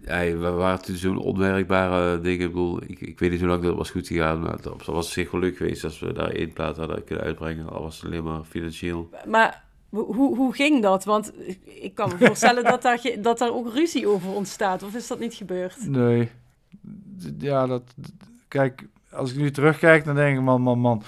[0.06, 2.46] Ja, we waren toen zo'n onwerkbare dingen.
[2.46, 5.12] Ik bedoel, ik, ik weet niet hoe lang dat was goed gegaan, maar het was
[5.12, 7.68] zeker leuk geweest als we daar één plaat hadden kunnen uitbrengen.
[7.68, 9.10] Al was het alleen maar financieel.
[9.26, 11.04] Maar hoe, hoe- ging dat?
[11.04, 11.32] Want
[11.64, 14.82] ik kan me voorstellen dat daar, ge- dat daar ook ruzie over ontstaat.
[14.82, 15.88] Of is dat niet gebeurd?
[15.88, 16.30] Nee.
[17.38, 17.82] Ja, dat...
[18.48, 21.02] Kijk, als ik nu terugkijk, dan denk ik, man, man, man.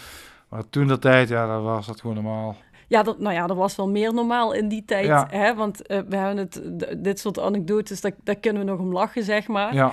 [0.53, 2.57] Maar toen dat tijd, ja, dan was dat gewoon normaal.
[2.89, 5.07] Ja, dat, nou ja, dat was wel meer normaal in die tijd.
[5.07, 5.27] Ja.
[5.31, 5.55] Hè?
[5.55, 6.63] Want eh, we hebben het,
[7.05, 9.75] dit soort anekdotes, daar, daar kunnen we nog om lachen, zeg maar.
[9.75, 9.93] Ja,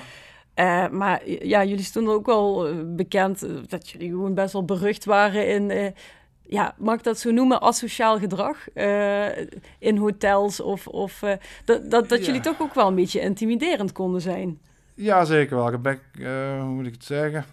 [0.54, 5.04] Eh, maar ja, jullie stonden ook wel eh, bekend dat jullie gewoon best wel berucht
[5.04, 5.94] waren in,
[6.42, 9.38] ja, mag ik dat zo noemen, asociaal gedrag uh,
[9.78, 11.22] in hotels of, of
[11.64, 14.58] dat, dat, dat jullie toch ook wel een beetje intimiderend konden zijn?
[14.94, 15.78] Ja, zeker wel.
[15.78, 17.44] Back, uh, hoe moet ik het zeggen?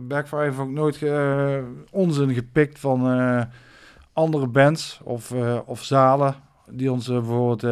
[0.00, 1.04] Backfire heeft ook nooit
[1.90, 3.48] onzin gepikt van
[4.12, 5.32] andere bands of,
[5.64, 6.34] of zalen
[6.70, 7.62] die ons bijvoorbeeld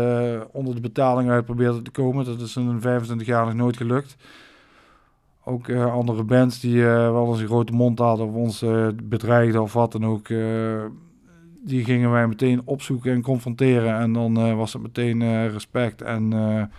[0.52, 2.24] onder de betaling uit probeerden te komen.
[2.24, 4.16] Dat is in 25 jaar nog nooit gelukt.
[5.44, 8.64] Ook andere bands die uh, wel eens een grote mond hadden of ons
[9.02, 10.28] bedreigden of wat dan ook.
[11.64, 13.98] die gingen wij meteen opzoeken en confronteren.
[13.98, 16.70] En dan was het meteen respect en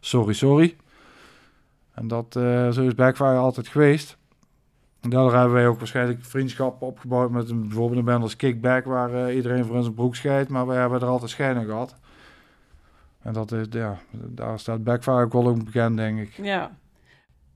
[0.00, 0.76] sorry, sorry.
[1.94, 2.26] En dat
[2.72, 4.16] zo is Backfire altijd geweest.
[5.08, 9.32] Daardoor hebben wij ook waarschijnlijk vriendschappen opgebouwd met een, bijvoorbeeld een band als Kickback, waar
[9.32, 11.94] iedereen voor zijn broek scheidt, maar wij hebben er altijd schijnen gehad.
[13.22, 16.32] En dat is, ja, daar staat Backfire ook wel ook bekend, denk ik.
[16.42, 16.76] Ja,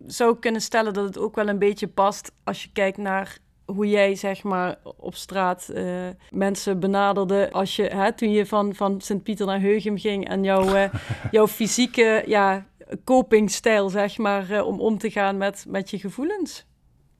[0.07, 3.88] zou kunnen stellen dat het ook wel een beetje past als je kijkt naar hoe
[3.88, 9.01] jij zeg maar op straat uh, mensen benaderde als je hè, toen je van, van
[9.01, 10.84] Sint-Pieter naar Heugem ging en jouw, uh,
[11.30, 12.66] jouw fysieke ja,
[13.05, 16.66] copingstijl zeg maar uh, om om te gaan met, met je gevoelens.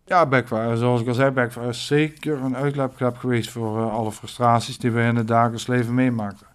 [0.09, 4.79] Ja, Backfire, zoals ik al zei, Backfire is zeker een uitlaatklep geweest voor alle frustraties
[4.79, 6.47] die we in het dagelijks leven meemaakten.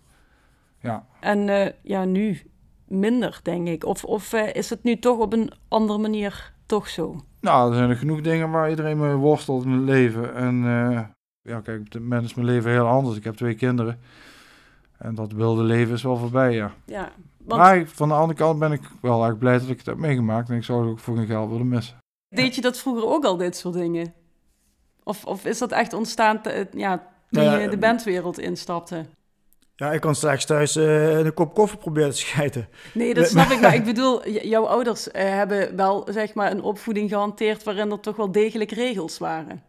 [0.80, 1.06] Ja.
[1.20, 2.42] En ja, nu
[2.88, 3.86] minder, denk ik?
[3.86, 7.16] Of, of uh, is het nu toch op een andere manier toch zo?
[7.40, 10.36] Nou, er zijn er genoeg dingen waar iedereen mee worstelt in het leven.
[10.36, 10.56] En
[11.42, 13.18] ja, kijk, op moment is mijn leven heel anders.
[13.18, 14.00] Ik heb twee kinderen.
[14.98, 16.72] En dat wilde leven is wel voorbij, ja.
[16.86, 17.62] ja want...
[17.62, 20.50] Maar van de andere kant ben ik wel erg blij dat ik het heb meegemaakt.
[20.50, 21.98] En ik zou het ook voor geen geld willen missen.
[22.34, 24.14] Deed je dat vroeger ook al, dit soort dingen?
[25.04, 29.06] Of, of is dat echt ontstaan ja, toen je de bandwereld instapte?
[29.76, 32.68] Ja, ik kan straks thuis uh, een kop koffie proberen te schijten.
[32.94, 33.62] Nee, dat snap ik.
[33.62, 38.00] Maar ik bedoel, jouw ouders uh, hebben wel zeg maar een opvoeding gehanteerd waarin er
[38.00, 39.64] toch wel degelijk regels waren.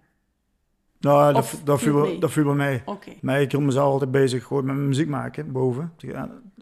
[0.98, 2.82] Nou, dat, dat, viel, dat viel bij mij.
[2.84, 3.18] Okay.
[3.20, 5.92] Maar ik hield mezelf altijd bezig gewoon met muziek maken boven.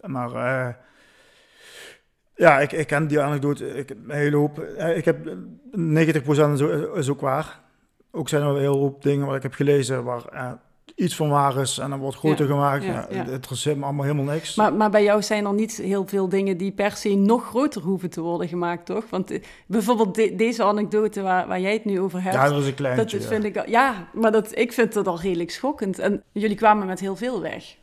[0.01, 0.75] Maar uh,
[2.43, 4.61] ja, ik, ik ken die anekdote ik, een hele hoop.
[4.97, 5.29] Ik heb 90%
[6.53, 6.61] is,
[6.95, 7.61] is ook waar.
[8.11, 10.59] Ook zijn er een hele hoop dingen wat ik heb gelezen waar
[10.95, 12.85] iets van waar is en dan wordt groter gemaakt.
[12.85, 14.55] Ja, ja, Het interesseert me allemaal helemaal niks.
[14.55, 17.83] Maar, maar bij jou zijn er niet heel veel dingen die per se nog groter
[17.83, 19.05] hoeven te worden gemaakt, toch?
[19.11, 22.35] Want eh, bijvoorbeeld deze anekdote waar, waar jij het nu over hebt.
[22.35, 23.19] Ja, dat is een kleintje.
[23.19, 25.99] Dat vind ik, ja, maar dat, ik vind het al redelijk schokkend.
[25.99, 27.77] En jullie kwamen met heel veel weg,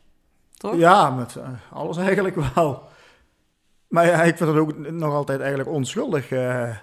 [0.57, 0.75] toch?
[0.75, 1.37] Ja, met
[1.71, 2.88] alles eigenlijk wel.
[3.89, 6.31] Maar ja, ik vind het ook nog altijd eigenlijk onschuldig.
[6.31, 6.75] Uh,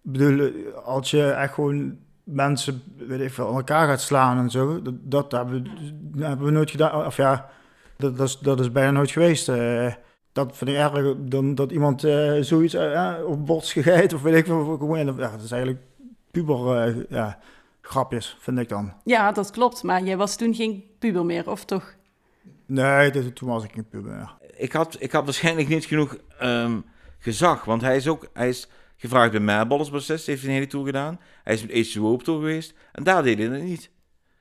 [0.00, 0.50] bedoel,
[0.84, 4.82] als je echt gewoon mensen, weet ik veel, elkaar gaat slaan en zo.
[4.82, 5.62] Dat, dat hebben,
[6.12, 7.06] we, hebben, we nooit gedaan.
[7.06, 7.48] Of ja,
[7.96, 9.48] dat, dat, is, dat is bijna nooit geweest.
[9.48, 9.92] Uh,
[10.32, 12.76] dat vind ik erger dan dat iemand uh, zoiets
[13.26, 14.96] op borst gegeit of weet ik veel.
[14.96, 15.82] Ja, dat is eigenlijk
[16.30, 17.38] puber ja,
[17.80, 18.92] grapjes, vind ik dan.
[19.04, 19.82] Ja, dat klopt.
[19.82, 21.94] Maar jij was toen geen puber meer, of toch?
[22.66, 24.41] Nee, dat, toen was ik geen puber meer.
[24.62, 26.84] Ik had, ik had waarschijnlijk niet genoeg um,
[27.18, 28.28] gezag, want hij is ook...
[28.32, 31.20] Hij is, gevraagd bij Madballers proces, heeft hij een hele tour gedaan.
[31.44, 33.90] Hij is met H2O op tour geweest en daar deed hij het niet.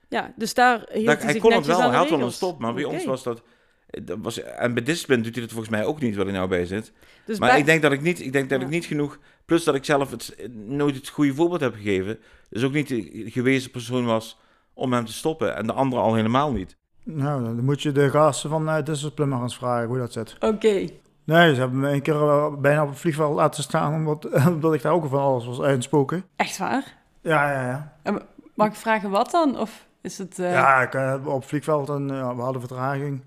[0.10, 2.74] Ja, dus daar hield hij, hij kon het wel, hij had wel een stop, maar
[2.74, 3.44] bij ons was dat...
[3.88, 6.48] dat was, en bij Discipline doet hij het volgens mij ook niet, waar hij nou
[6.48, 6.92] bij zit.
[7.26, 9.20] Dus maar ik denk dat ik niet, ik denk dat ik niet genoeg...
[9.46, 12.20] Plus dat ik zelf het, nooit het goede voorbeeld heb gegeven.
[12.50, 14.40] Dus ook niet de gewezen persoon was
[14.74, 15.56] om hem te stoppen.
[15.56, 16.78] En de andere al helemaal niet.
[17.04, 20.36] Nou, dan moet je de gasten van uh, Discipline maar eens vragen hoe dat zit.
[20.40, 20.88] Oké.
[21.24, 24.82] Nee, ze hebben me een keer bijna op het vliegveld laten staan, omdat, omdat ik
[24.82, 26.26] daar ook van alles was uitspoken.
[26.36, 26.98] Echt waar?
[27.22, 27.94] Ja, ja, ja.
[28.04, 28.22] En
[28.54, 29.60] mag ik vragen wat dan?
[29.60, 30.40] Of is het...
[30.40, 30.52] Uh...
[30.52, 33.22] Ja, ik, uh, op het vliegveld en we hadden vertraging.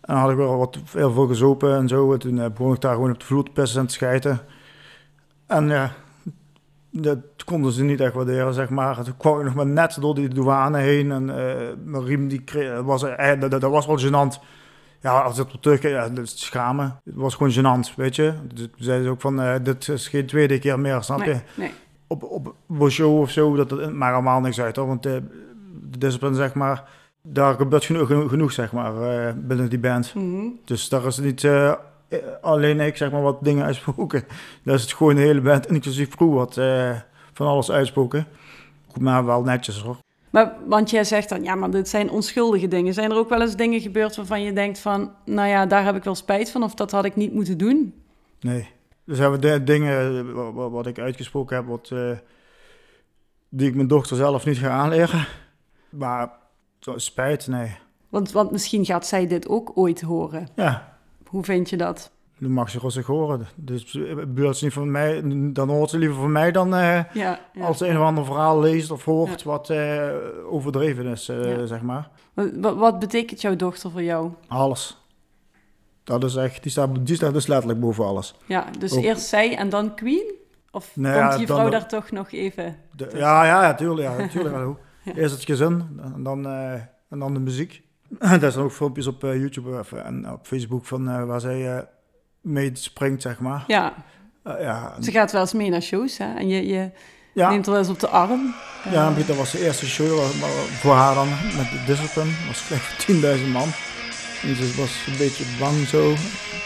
[0.00, 2.12] En dan had ik wel wat, heel veel gezopen en zo.
[2.12, 4.40] En toen begon ik daar gewoon op de vloer te pissen en te schijten.
[5.46, 5.92] En ja,
[6.90, 9.04] dat konden ze niet echt waarderen, zeg maar.
[9.04, 11.24] Toen kwam ik nog maar net door die douane heen en
[11.84, 13.00] mijn riem, die kreeg, was,
[13.40, 14.40] dat, dat was wel gênant
[15.00, 17.00] ja, als het op terug, ja, dat is schamen.
[17.04, 18.34] Het was gewoon gênant, weet je.
[18.54, 21.36] Dus zeiden ze ook van, uh, dit is geen tweede keer meer, snap je?
[21.56, 21.72] Nee,
[22.06, 22.22] Op,
[22.68, 24.86] op show of zo, dat het maar allemaal niks uit, hoor.
[24.86, 25.12] Want uh,
[25.90, 26.88] de discipline, zeg maar,
[27.22, 30.14] daar gebeurt genoeg, genoeg, zeg maar, uh, binnen die band.
[30.14, 30.58] Mm -hmm.
[30.64, 31.48] Dus daar is niet
[32.40, 34.24] alleen ik, zeg maar, wat dingen uitspoken.
[34.64, 36.54] Daar is het gewoon de hele band, inclusief crew, wat
[37.32, 38.26] van alles uitspoken.
[39.00, 39.96] Maar wel netjes, hoor.
[40.30, 42.94] Maar, want jij zegt dan, ja, maar dit zijn onschuldige dingen.
[42.94, 45.12] Zijn er ook wel eens dingen gebeurd waarvan je denkt van...
[45.24, 47.94] nou ja, daar heb ik wel spijt van of dat had ik niet moeten doen?
[48.40, 48.68] Nee.
[49.04, 51.66] Dus hebben we dingen wat, wat, ik uitgesproken heb...
[51.66, 52.10] Wat, uh,
[53.48, 55.26] die ik mijn dochter zelf niet ga aanleren.
[55.88, 56.30] Maar
[56.96, 57.76] spijt, nee.
[58.08, 60.48] Want, want misschien gaat zij dit ook ooit horen.
[60.54, 60.89] Ja.
[61.30, 62.12] Hoe vind je dat?
[62.38, 63.46] dan mag ze rustig horen.
[63.56, 65.22] Dus bedoel ze niet van mij,
[65.52, 67.38] dan hoort ze liever van mij dan ja, ja.
[67.60, 69.72] als ze een of ander verhaal leest of hoort wat
[70.50, 71.24] overdreven is,
[71.64, 72.10] zeg maar.
[72.34, 74.32] Wat, wat betekent jouw dochter voor jou?
[74.48, 74.98] Alles.
[76.04, 78.34] Dat is echt, die staat, die staat dus letterlijk boven alles.
[78.46, 80.34] Ja, dus eerst zij en dan Queen?
[80.70, 82.76] Of nou komt je vrouw daar toch nog even?
[82.96, 84.18] De, ja, ja, tuurlijk.
[84.18, 84.78] Ja, tuurlijk.
[85.14, 86.46] Eerst het gezin en dan,
[87.08, 87.82] en dan de muziek.
[88.42, 91.88] er zijn ook filmpjes op uh, YouTube en op Facebook van uh, waar zij
[92.40, 93.64] mee springt, zeg maar.
[93.66, 93.92] Ja.
[94.44, 96.34] ja Ze gaat wel eens mee naar shows, hè?
[96.34, 96.90] En je, je
[97.34, 97.50] ja.
[97.50, 98.54] neemt er wel eens op de arm.
[98.90, 100.20] Ja, dat was de eerste show
[100.80, 102.30] voor haar dan met Discipline.
[102.30, 103.68] Dat was gelijk 10.000 man.
[104.42, 106.10] En ze was een beetje bang zo.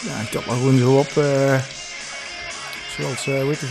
[0.01, 1.11] Ja, ik had maar gewoon zo op.
[1.19, 1.59] Uh,
[2.97, 3.67] zoals, uh, weet je,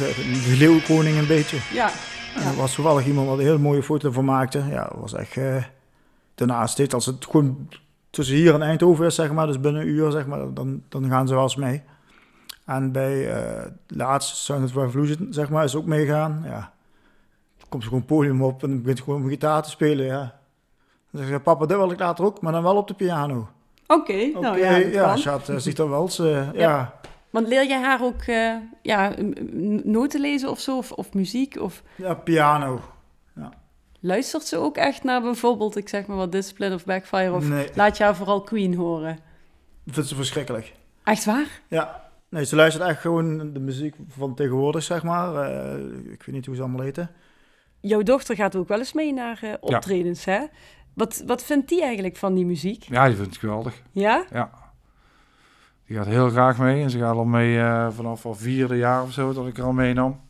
[0.49, 1.57] de leeuwkoning een beetje.
[1.73, 1.91] Ja.
[2.35, 4.63] En er was toevallig iemand wat een heel mooie foto van maakte.
[4.69, 5.35] Ja, dat was echt...
[5.35, 5.63] Uh,
[6.35, 7.69] daarnaast dit, als het gewoon
[8.09, 11.09] tussen hier en Eindhoven is, zeg maar, dus binnen een uur, zeg maar, dan, dan
[11.09, 11.81] gaan ze wel eens mee.
[12.65, 16.41] En bij uh, laatst Sound of Revolution, zeg maar, is ook meegaan.
[16.45, 16.71] Ja.
[17.57, 20.39] Dan komt ze gewoon podium op en begint gewoon gitaar te spelen, ja.
[21.11, 23.47] Dan zeg je, papa, dit wil ik later ook, maar dan wel op de piano.
[23.87, 26.51] Oké, nou ja, ja, ziet er wel eens, ja.
[26.53, 26.93] ja.
[27.29, 29.13] Want leer je haar ook uh, ja,
[29.83, 31.59] noten lezen of zo, of, of muziek?
[31.59, 31.83] Of...
[31.95, 32.81] Ja, piano.
[34.05, 37.31] Luistert ze ook echt naar bijvoorbeeld, ik zeg maar wat, Discipline of Backfire?
[37.31, 39.19] Of laat je haar vooral Queen horen?
[39.87, 40.73] Vindt ze verschrikkelijk.
[41.03, 41.61] Echt waar?
[41.67, 42.09] Ja.
[42.29, 45.49] Nee, ze luistert echt gewoon de muziek van tegenwoordig, zeg maar.
[45.49, 47.09] Uh, ik weet niet hoe ze allemaal heten.
[47.79, 50.45] Jouw dochter gaat ook wel eens mee naar uh, optredens, hè?
[50.93, 52.83] Wat, wat vindt die eigenlijk van die muziek?
[52.83, 53.81] Ja, die vindt het geweldig.
[53.91, 54.25] Ja?
[54.31, 54.49] Ja.
[55.87, 56.83] Die gaat heel graag mee.
[56.83, 59.63] En ze gaat al mee uh, vanaf al vierde jaar of zo dat ik er
[59.63, 60.21] al meenam.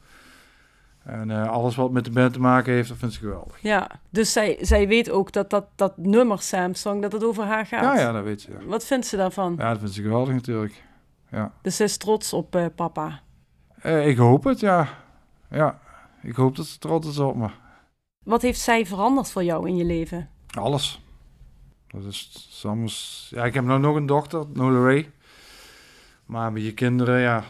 [1.04, 3.62] En uh, alles wat met de band te maken heeft, dat vindt ze geweldig.
[3.62, 7.66] Ja, dus zij, zij weet ook dat dat, dat nummer Samsung, dat het over haar
[7.66, 7.82] gaat.
[7.82, 8.52] Ja, ja, dat weet ze.
[8.66, 9.56] Wat vindt ze daarvan?
[9.58, 10.84] Ja, dat vindt ze geweldig natuurlijk.
[11.32, 11.52] Ja.
[11.62, 13.22] Dus ze is trots op uh, papa?
[13.84, 14.88] ik hoop het, ja.
[15.50, 15.80] Ja,
[16.22, 17.48] ik hoop dat ze trots is op me.
[18.24, 20.30] Wat heeft zij veranderd voor jou in je leven?
[20.50, 21.02] Alles.
[21.88, 23.28] Dat is soms...
[23.36, 25.12] Ja, ik heb nou nog een dochter, Nola Ray.
[26.26, 27.44] Maar met je kinderen, ja...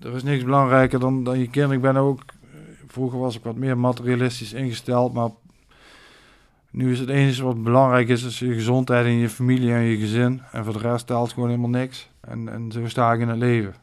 [0.00, 1.76] Er is niks belangrijker dan, dan je kinderen.
[1.76, 2.22] Ik ben ook...
[2.86, 5.30] Vroeger was ik wat meer materialistisch ingesteld, maar...
[6.72, 9.96] Nu is het enige wat belangrijk is, is je gezondheid en je familie en je
[9.96, 10.42] gezin.
[10.52, 12.10] En voor de rest telt gewoon helemaal niks.
[12.20, 13.74] En, en zo sta ik in het leven.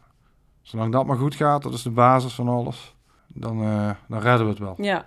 [0.61, 2.95] Zolang dat maar goed gaat, dat is de basis van alles.
[3.27, 4.75] Dan, uh, dan redden we het wel.
[4.77, 5.05] Ja.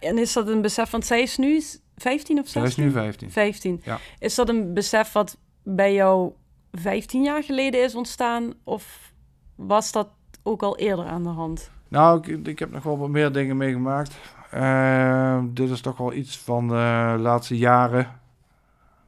[0.00, 1.62] En is dat een besef, want zij is nu
[1.96, 2.60] 15 of 16?
[2.60, 3.30] Hij is nu 15.
[3.30, 3.80] 15.
[3.84, 3.98] Ja.
[4.18, 6.32] Is dat een besef wat bij jou
[6.72, 8.54] 15 jaar geleden is ontstaan?
[8.64, 9.12] Of
[9.54, 10.08] was dat
[10.46, 11.70] ook al eerder aan de hand?
[11.88, 14.16] Nou, ik, ik heb nog wel wat meer dingen meegemaakt.
[14.54, 18.20] Uh, dit is toch wel iets van de laatste jaren.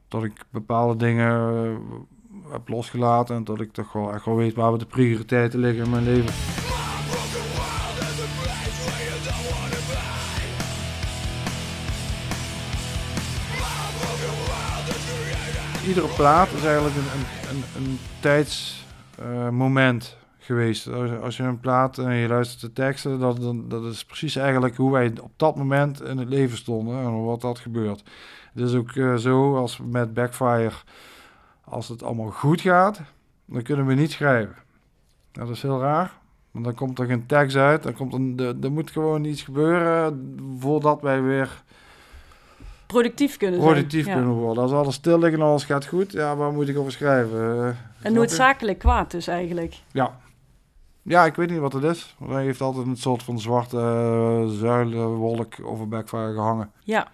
[0.07, 3.35] Dat ik bepaalde dingen uh, heb losgelaten.
[3.35, 6.33] En dat ik toch wel echt wel weet waar de prioriteiten liggen in mijn leven.
[15.89, 17.03] iedere plaat is eigenlijk een,
[17.49, 20.18] een, een, tijdsmoment uh,
[20.49, 20.87] geweest.
[20.87, 24.35] Als, als, je een plaat en je luistert de teksten, dat, dat, dat is precies
[24.35, 28.03] eigenlijk hoe wij op dat moment in het leven stonden en wat dat gebeurt.
[28.53, 30.75] Het is ook uh, zo als met Backfire,
[31.63, 33.01] als het allemaal goed gaat,
[33.45, 34.55] dan kunnen we niet schrijven.
[35.31, 36.11] Dat is heel raar.
[36.51, 40.37] Want dan komt er geen tekst uit, dan komt er, er moet gewoon iets gebeuren
[40.59, 41.63] voordat wij weer
[42.87, 43.73] productief kunnen zijn.
[43.73, 44.63] Productief kunnen worden.
[44.63, 47.55] Als alles stil ligt en alles gaat goed, ja, waar moet ik over schrijven?
[47.55, 47.69] Uh,
[48.01, 49.75] en noodzakelijk kwaad dus eigenlijk.
[49.91, 50.19] Ja.
[51.01, 52.15] Ja, ik weet niet wat het is.
[52.27, 56.71] Hij heeft altijd een soort van zwarte uh, zuilenwolk over Backfire gehangen.
[56.83, 57.07] Ja.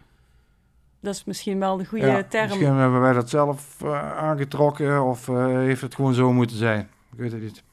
[1.00, 2.48] Dat is misschien wel de goede ja, term.
[2.48, 6.90] Misschien hebben wij dat zelf uh, aangetrokken of heeft het gewoon zo moeten zijn.
[7.12, 7.64] Ik weet het niet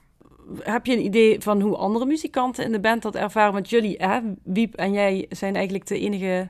[0.63, 3.53] heb je een idee van hoe andere muzikanten in de band dat ervaren?
[3.53, 6.49] Want jullie, hè, Wiep en jij, zijn eigenlijk de enige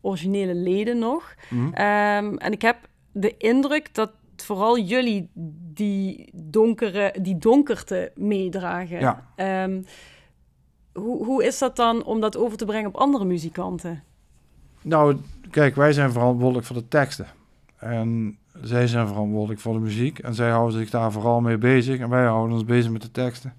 [0.00, 1.34] originele leden nog.
[1.48, 1.72] Mhm.
[1.72, 2.76] Ehm, en ik heb
[3.12, 4.10] de indruk dat
[4.42, 5.30] vooral jullie
[5.72, 9.00] die, donkere, die donkerte meedragen.
[9.00, 9.64] Ja.
[9.64, 9.84] Um,
[10.92, 14.02] hoe, hoe is dat dan om dat over te brengen op andere muzikanten?
[14.82, 15.16] Nou,
[15.50, 17.26] kijk, wij zijn verantwoordelijk voor de teksten.
[17.76, 20.18] En zij zijn verantwoordelijk voor de muziek.
[20.18, 21.98] En zij houden zich daar vooral mee bezig.
[21.98, 23.54] En wij houden ons bezig met de teksten.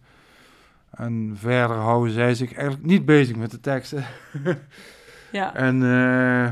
[0.91, 4.05] En verder houden zij zich eigenlijk niet bezig met de teksten.
[5.32, 5.55] ja.
[5.55, 6.49] En uh,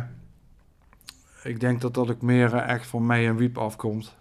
[1.44, 4.18] ik denk dat dat ook meer echt van mij en Wiep afkomt.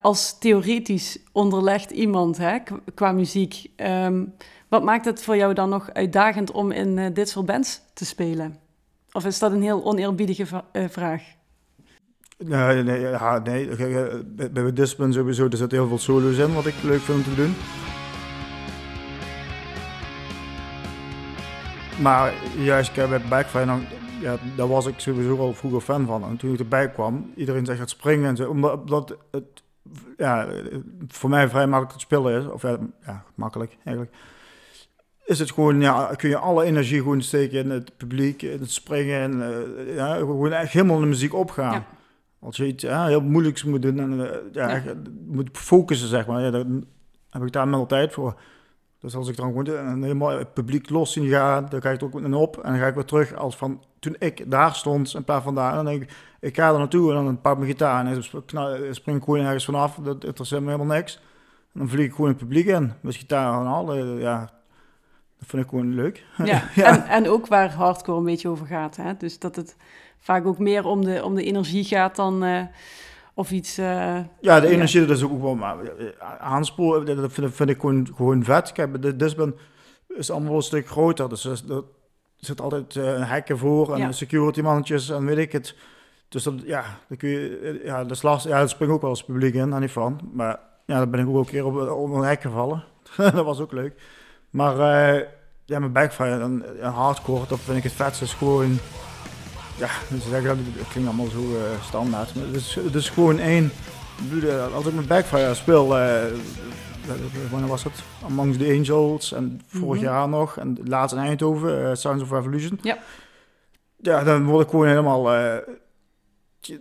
[0.00, 2.58] Als theoretisch onderlegd iemand hè,
[2.94, 4.34] qua muziek, um,
[4.68, 8.04] wat maakt het voor jou dan nog uitdagend om in uh, dit soort bands te
[8.04, 8.56] spelen?
[9.12, 11.22] Of is dat een heel oneerbiedige vraag?
[12.36, 13.76] Nee, nee, ja, nee.
[14.50, 17.34] Bij, Discipline sowieso, er zit heel veel solo's in wat ik leuk vind om te
[17.34, 17.54] doen.
[22.02, 23.84] Maar juist bij Backfire, dan,
[24.20, 26.24] ja, daar was ik sowieso al vroeger fan van.
[26.24, 28.50] En toen ik erbij kwam, iedereen zegt het springen en zo.
[28.50, 29.62] Omdat het
[30.16, 30.48] ja,
[31.08, 32.46] voor mij vrij makkelijk te spelen is.
[32.46, 32.62] Of
[33.06, 34.16] ja, makkelijk eigenlijk.
[35.24, 38.70] Is het gewoon, ja, kun je alle energie gewoon steken in het publiek, in het
[38.70, 39.20] springen.
[39.20, 41.72] En uh, ja, gewoon echt helemaal in de muziek opgaan.
[41.72, 41.86] Ja.
[42.40, 44.82] Als je iets ja, heel moeilijks moet doen en ja, ja.
[45.26, 46.40] moet focussen, zeg maar.
[46.40, 46.86] Ja, dan
[47.30, 48.40] heb ik daar minder tijd voor.
[49.00, 52.00] Dus als ik dan gewoon een helemaal het publiek los zien gaan, dan ga ik
[52.00, 54.74] er ook een op en dan ga ik weer terug als van toen ik daar
[54.74, 55.74] stond, een paar vandaan.
[55.74, 58.94] Dan denk ik, ik ga er naartoe en dan pak ik mijn gitaar en dan
[58.94, 59.94] spring ik gewoon ergens vanaf.
[59.94, 61.14] Dat interesseert me helemaal niks.
[61.72, 63.94] En dan vlieg ik gewoon het publiek in met gitaar en al.
[64.18, 64.38] Ja,
[65.38, 66.24] dat vind ik gewoon leuk.
[66.44, 68.96] Ja, En, en ook waar hardcore een beetje over gaat.
[68.96, 69.16] Hè?
[69.18, 69.76] Dus dat het
[70.18, 72.44] vaak ook meer om de, om de energie gaat dan...
[72.44, 72.62] Uh,
[73.38, 73.78] of iets...
[73.78, 75.54] Uh, ja, de energie, dat is ook wel...
[75.54, 75.76] Maar
[76.38, 78.72] aansporen, dat vind, vind, ik gewoon, gewoon vet.
[78.72, 79.54] Kijk, de Disband
[80.08, 81.28] is allemaal een stuk groter.
[81.28, 81.82] Dus er
[82.36, 84.12] zit altijd uh, hekken voor en ja.
[84.12, 85.76] security mannetjes en weet ik het.
[86.28, 87.80] Dus dat, ja, dan kun je...
[87.84, 88.50] Ja, dat is lastig.
[88.50, 90.20] Ja, dat springt ook wel als publiek in, daar niet van.
[90.32, 92.84] Maar ja, dan ben ik ook een keer op, op een hek gevallen.
[93.16, 93.94] dat was ook leuk.
[94.50, 95.22] Maar uh,
[95.64, 98.24] ja, mijn backfire en hardcore, dat vind ik het vetste.
[98.24, 98.78] is gewoon
[99.78, 102.34] ja, dus dat, dat klinkt allemaal zo uh, standaard.
[102.34, 103.70] Maar het is, het is gewoon één.
[104.74, 106.24] Als ik met Backfire speel, uh,
[107.50, 108.02] wanneer was het?
[108.24, 110.14] Amongst the Angels en vorig mm -hmm.
[110.14, 110.56] jaar nog.
[110.56, 112.78] En laatst in Eindhoven, uh, Sounds of Revolution.
[112.82, 112.98] Ja.
[113.96, 115.24] Ja, dan word ik gewoon helemaal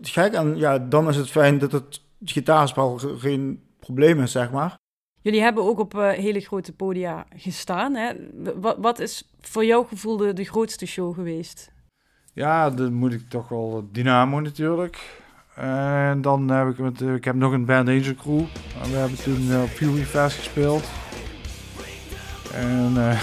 [0.01, 0.33] gek.
[0.33, 4.77] En ja, dan is het fijn dat het gitaarspel geen probleem is, zeg maar.
[5.21, 7.95] Jullie hebben ook op uh, hele grote podia gestaan.
[7.95, 8.13] Hè?
[8.55, 11.71] Wat, wat is voor jouw gevoel de, de grootste show geweest?
[12.37, 15.21] Ja, dan moet ik toch wel Dynamo natuurlijk.
[15.55, 18.39] En dan heb ik met, ik heb nog een Band Angel Crew.
[18.83, 20.83] En we hebben toen op Fury Fest gespeeld.
[22.53, 23.21] En uh,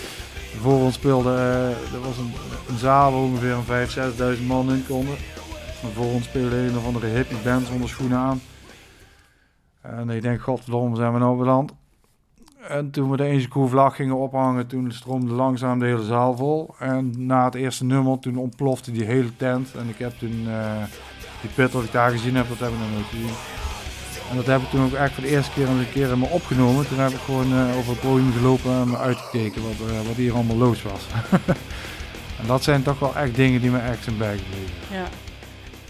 [0.62, 2.32] voor ons speelde, uh, er was een,
[2.76, 5.16] zaal waar ongeveer een 5.000, 6.000 man in konden.
[5.82, 8.40] En voor ons speelde een of andere hippie band zonder schoenen aan.
[9.80, 11.72] En ik denk, godverdomme, zijn we nou beland.
[12.68, 16.36] En toen we de Angel Crew vlag gingen ophangen, toen stroomde langzaam de hele zaal
[16.36, 16.74] vol.
[16.78, 19.74] En na het eerste nummer, toen ontplofte die hele tent.
[19.74, 20.82] En ik heb toen uh,
[21.40, 23.34] die pit wat ik daar gezien heb, dat heb ik nog nooit gezien.
[24.30, 26.26] En dat heb ik toen ook echt voor de eerste keer een keer in me
[26.26, 26.88] opgenomen.
[26.88, 30.16] Toen heb ik gewoon uh, over het podium gelopen en me uitgekeken wat, uh, wat
[30.16, 31.06] hier allemaal los was.
[32.40, 34.74] en dat zijn toch wel echt dingen die me echt zijn bijgebleven.
[34.90, 35.04] Ja.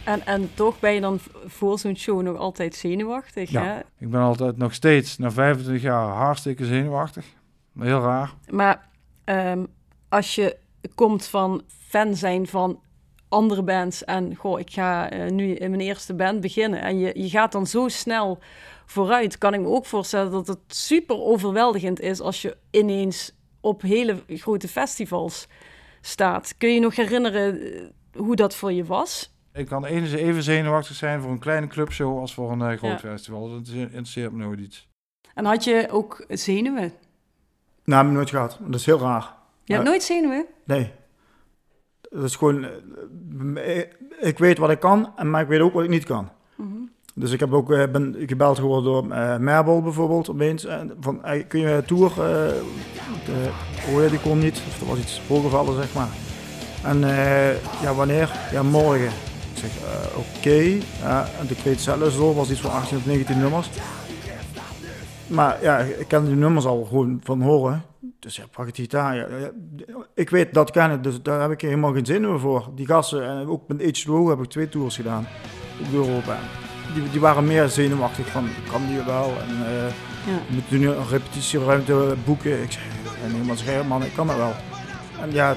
[0.05, 3.79] En, en toch ben je dan voor zo'n show nog altijd zenuwachtig, ja, hè?
[3.99, 7.27] ik ben altijd nog steeds, na 25 jaar, hartstikke zenuwachtig.
[7.79, 8.35] Heel raar.
[8.51, 8.89] Maar
[9.25, 9.67] um,
[10.09, 10.57] als je
[10.95, 12.81] komt van fan zijn van
[13.29, 17.23] andere bands en goh, ik ga uh, nu in mijn eerste band beginnen en je,
[17.23, 18.39] je gaat dan zo snel
[18.87, 23.83] vooruit, kan ik me ook voorstellen dat het super overweldigend is als je ineens op
[23.83, 25.49] hele grote festivals
[26.01, 26.55] staat.
[26.59, 27.61] Kun je nog herinneren
[28.13, 29.33] hoe dat voor je was?
[29.55, 33.09] Ik kan even zenuwachtig zijn voor een kleine clubshow als voor een uh, groot ja.
[33.09, 33.51] festival.
[33.51, 34.89] Dat interesseert me nooit iets.
[35.35, 36.93] En had je ook zenuwen?
[37.85, 38.59] Nou, heb ik nooit gehad.
[38.61, 39.35] Dat is heel raar.
[39.65, 40.47] Je hebt nooit zenuwen?
[40.65, 40.91] Nee.
[42.01, 42.67] Dat is gewoon...
[44.21, 46.29] Ik weet wat ik kan, maar ik weet ook wat ik niet kan.
[46.57, 46.91] Mm -hmm.
[47.15, 50.65] Dus ik heb ook uh, ben gebeld geworden door uh, Merbel bijvoorbeeld opeens.
[50.65, 52.11] Uh, van, kun je tour...
[53.89, 54.63] oh ja, die kon niet.
[54.69, 56.09] Of er was iets voorgevallen, zeg maar.
[56.85, 56.99] En
[57.83, 58.31] ja, wanneer?
[58.53, 59.32] Ja, morgen.
[59.63, 60.27] Ik zeg, uh, oké.
[60.39, 60.83] Okay.
[61.01, 63.69] Ja, en de weet zelfs door was iets van 18 of 19 nummers.
[65.27, 67.83] Maar ja, ik ken die nummers al gewoon van horen.
[68.19, 69.17] Dus ja, pak het gitaar.
[69.17, 69.51] Ja, ja,
[70.15, 72.71] ik weet dat kennen, dus daar heb ik helemaal geen zin meer voor.
[72.75, 75.27] Die gasten, en ook met H2O heb ik twee tours gedaan
[75.81, 76.39] op Europa.
[76.95, 79.33] Die, die waren meer zenuwachtig van, kan die wel?
[79.49, 79.87] En uh,
[80.27, 80.39] ja.
[80.49, 82.63] we moeten nu een repetitieruimte boeken.
[82.63, 82.83] Ik zeg,
[83.25, 84.53] en iemand zegt, man, ik kan dat wel.
[85.21, 85.55] En ja,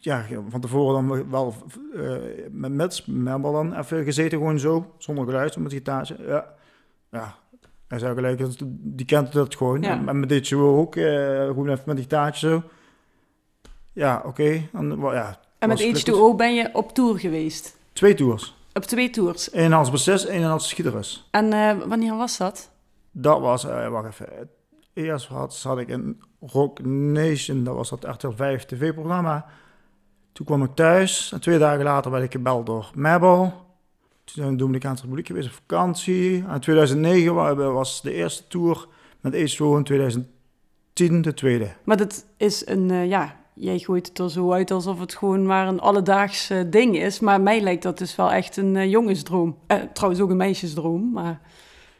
[0.00, 1.54] ja, van tevoren dan wel
[1.94, 2.16] uh,
[2.50, 6.16] met Merbel dan even gezeten, gewoon zo, zonder geluid, met gitaartje.
[6.26, 6.54] Ja,
[7.10, 7.38] ja.
[7.88, 9.82] Hij zei gelijk, die kent dat gewoon.
[9.82, 10.06] Ja.
[10.06, 12.62] En met dit show ook, uh, gewoon even met gitaartje zo.
[13.92, 14.28] Ja, oké.
[14.28, 14.68] Okay.
[14.72, 17.76] En, ja, en met H2O ben je op tour geweest?
[17.92, 18.56] Twee tours.
[18.72, 19.54] Op twee tours?
[19.54, 21.28] Eén als bassist, één als schieterus.
[21.30, 22.70] En uh, wanneer was dat?
[23.10, 24.48] Dat was, uh, wacht even.
[24.92, 29.46] Eerst had, zat ik in Rock Nation, dat was dat RTL 5 tv-programma.
[30.40, 33.52] Toen kwam ik thuis en twee dagen later werd ik gebeld door Mabel.
[34.24, 36.36] Toen zijn we in de Republiek geweest op vakantie.
[36.36, 37.34] In 2009
[37.72, 38.86] was de eerste tour
[39.20, 41.68] met H2O in 2010 de tweede.
[41.84, 45.46] Maar dat is een, uh, ja, jij gooit het er zo uit alsof het gewoon
[45.46, 47.20] maar een alledaags eh, ding is.
[47.20, 49.58] Maar mij lijkt dat dus wel echt een uh, jongensdroom.
[49.68, 51.40] Uh, trouwens ook een meisjesdroom, maar...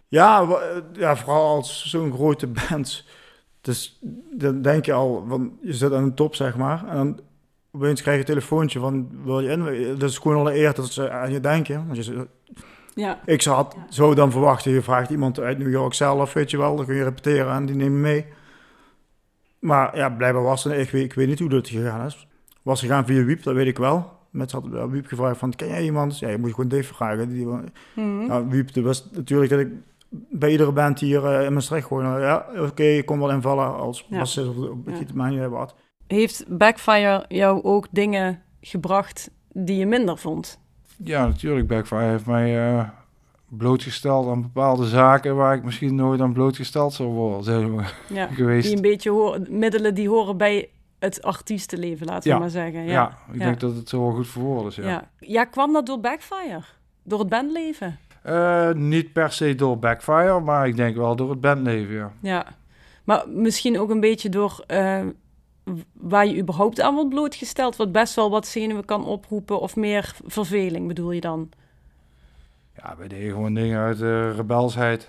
[0.08, 0.60] Ja,
[0.92, 3.04] ja vooral als zo'n grote band.
[3.60, 3.98] Dus
[4.30, 6.88] dan denk je al, want je zit aan de top, zeg maar.
[6.88, 7.20] En dan
[7.72, 9.98] opeens krijg je een telefoontje van, wil je in?
[9.98, 11.86] Dat is gewoon al eer dat ze aan je denken.
[11.86, 12.26] Want je,
[12.94, 13.20] ja.
[13.24, 16.76] Ik zou, zo dan verwachten, je vraagt iemand uit New York zelf, weet je wel.
[16.76, 18.26] Dan kun je repeteren en die nemen mee.
[19.58, 22.28] Maar ja, blijkbaar was het, ik weet, ik weet niet hoe dat gegaan is.
[22.62, 24.18] Was gegaan via Wiep, dat weet ik wel.
[24.30, 26.18] Met had Wiep gevraagd van, ken jij iemand?
[26.18, 27.28] Ja, je moet gewoon Dave vragen.
[27.28, 27.46] Die,
[27.94, 29.68] mm nou, Wiep, dat was natuurlijk dat ik
[30.10, 34.06] bij iedere band hier uh, in Maastricht gewoon, ja, oké, ik kom wel invallen als
[34.08, 34.18] ja.
[34.18, 35.28] bassist of op ja.
[35.28, 35.74] niet wat.
[36.12, 40.58] Heeft Backfire jou ook dingen gebracht die je minder vond?
[40.96, 41.66] Ja, natuurlijk.
[41.66, 42.88] Backfire heeft mij uh,
[43.48, 48.66] blootgesteld aan bepaalde zaken waar ik misschien nooit aan blootgesteld zou worden zijn ja, geweest.
[48.66, 52.82] Die een beetje horen, middelen die horen bij het artiestenleven, laten we maar zeggen.
[52.82, 54.76] Ja, ja ik denk dat het zo wel goed voor is.
[54.76, 54.88] Ja.
[54.88, 55.10] Ja.
[55.18, 56.60] ja, kwam dat door Backfire?
[57.02, 57.98] Door het bandleven?
[58.26, 62.12] Uh, niet per se door Backfire, maar ik denk wel door het bandleven, ja.
[62.22, 62.46] Ja,
[63.04, 65.00] maar misschien ook een beetje door uh,
[65.92, 70.14] waar je überhaupt aan wordt blootgesteld, wat best wel wat zenuwen kan oproepen, of meer
[70.26, 71.48] verveling bedoel je dan?
[72.76, 75.08] Ja, wij deden gewoon dingen uit uh, rebelsheid.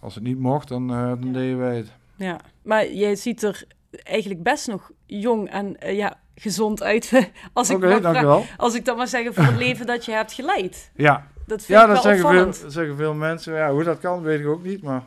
[0.00, 1.92] Als het niet mocht, dan, uh, dan deden wij het.
[2.16, 3.64] Ja, maar jij ziet er
[4.02, 7.30] eigenlijk best nog jong en uh, ja, gezond uit.
[7.52, 10.90] als, ik okay, als ik dan maar zeggen voor het leven dat je hebt geleid.
[10.94, 12.56] Ja, dat vind ja, ik dat wel zeggen opvallend.
[12.56, 13.54] veel, zeggen veel mensen.
[13.54, 15.02] Ja, hoe dat kan, weet ik ook niet, maar...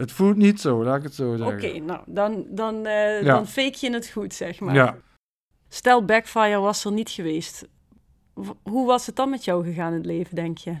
[0.00, 1.56] Het voelt niet zo, laat ik het zo zeggen.
[1.56, 3.34] Oké, nou, dan, dan, uh, Ja.
[3.34, 4.74] dan fake je het goed, zeg maar.
[4.74, 4.96] Ja,
[5.68, 7.68] Stel, Backfire was er niet geweest.
[8.62, 10.76] Hoe was het dan met jou gegaan in het leven, denk je?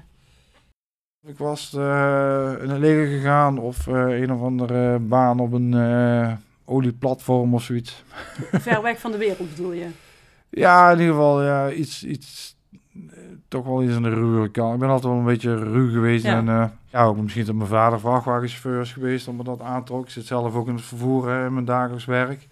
[1.26, 5.74] ik was eh, in een leger gegaan of eh, een of andere baan op een
[5.74, 6.32] eh,
[6.64, 8.04] olieplatform of zoiets.
[8.52, 9.86] Ver weg van de wereld bedoel je?
[10.50, 12.59] Ja, in ieder geval ja, iets, iets eh,
[13.50, 14.74] toch wel iets aan de ruwe kant.
[14.74, 16.24] Ik ben altijd wel een beetje ruw geweest.
[16.24, 16.36] Ja.
[16.36, 20.04] En eh, ja, ook misschien dat mijn vader vrachtwagenchauffeur is geweest, omdat dat aantrok.
[20.04, 22.46] Ik zit zelf ook in het vervoer hè, in mijn dagelijks werk.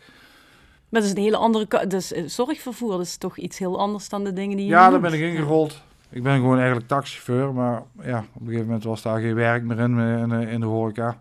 [0.89, 1.87] Maar dat is een hele andere.
[1.87, 5.01] Dus zorgvervoer dat is toch iets heel anders dan de dingen die je Ja, daar
[5.01, 5.83] ben ik ingerold.
[6.11, 9.63] Ik ben gewoon eigenlijk taxichauffeur, maar ja, op een gegeven moment was daar geen werk
[9.63, 11.19] meer in, eh, in, de- in de horeca.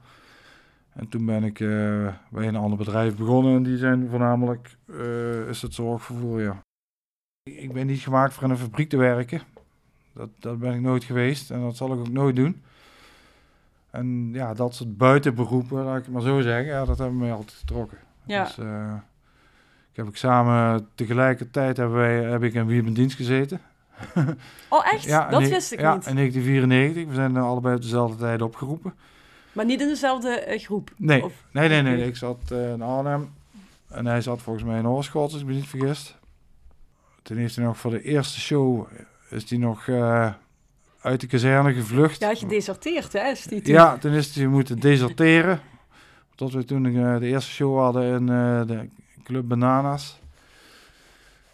[0.94, 1.58] En toen ben ik
[2.30, 4.78] bij een ander bedrijf begonnen en die zijn voornamelijk,
[5.50, 6.62] is het zorgvervoer, ja.
[7.44, 9.42] Ik ben niet gemaakt voor in een fabriek te werken.
[10.18, 12.62] Dat, dat ben ik nooit geweest en dat zal ik ook nooit doen.
[13.92, 17.32] En ja, dat soort buitenberoepen, laat ik het maar zo zeggen, ja, dat hebben mij
[17.32, 17.98] altijd getrokken.
[18.26, 18.44] Ja.
[18.44, 18.94] Dus, eh,
[19.92, 23.62] ik heb ik samen tegelijkertijd hebben wij, heb ik in Wie in dienst gezeten.
[24.70, 25.04] Oh, echt?
[25.04, 26.06] Ja, dat wist ik ja, niet.
[26.06, 27.08] in 1994.
[27.08, 28.94] We zijn allebei op dezelfde tijd opgeroepen.
[29.52, 30.92] Maar niet in dezelfde eh, groep?
[30.98, 32.08] Nee, Of- nee, nee, nee.
[32.08, 33.30] Ik zat eh, in Arnhem
[33.88, 36.18] en hij zat volgens mij in Oorschot, als ik me niet vergis.
[37.22, 38.88] Toen heeft hij nog voor de eerste show,
[39.30, 40.34] is hij nog eh,
[41.02, 42.20] uit de kazerne gevlucht.
[42.20, 43.30] Ja, gedeserteerd, hè?
[43.30, 43.74] Is die toen?
[43.74, 45.60] Ja, toen is hij moeten deserteren.
[46.36, 48.90] Tot we toen eh, de eerste show hadden in eh, de
[49.24, 50.20] Club Bananas.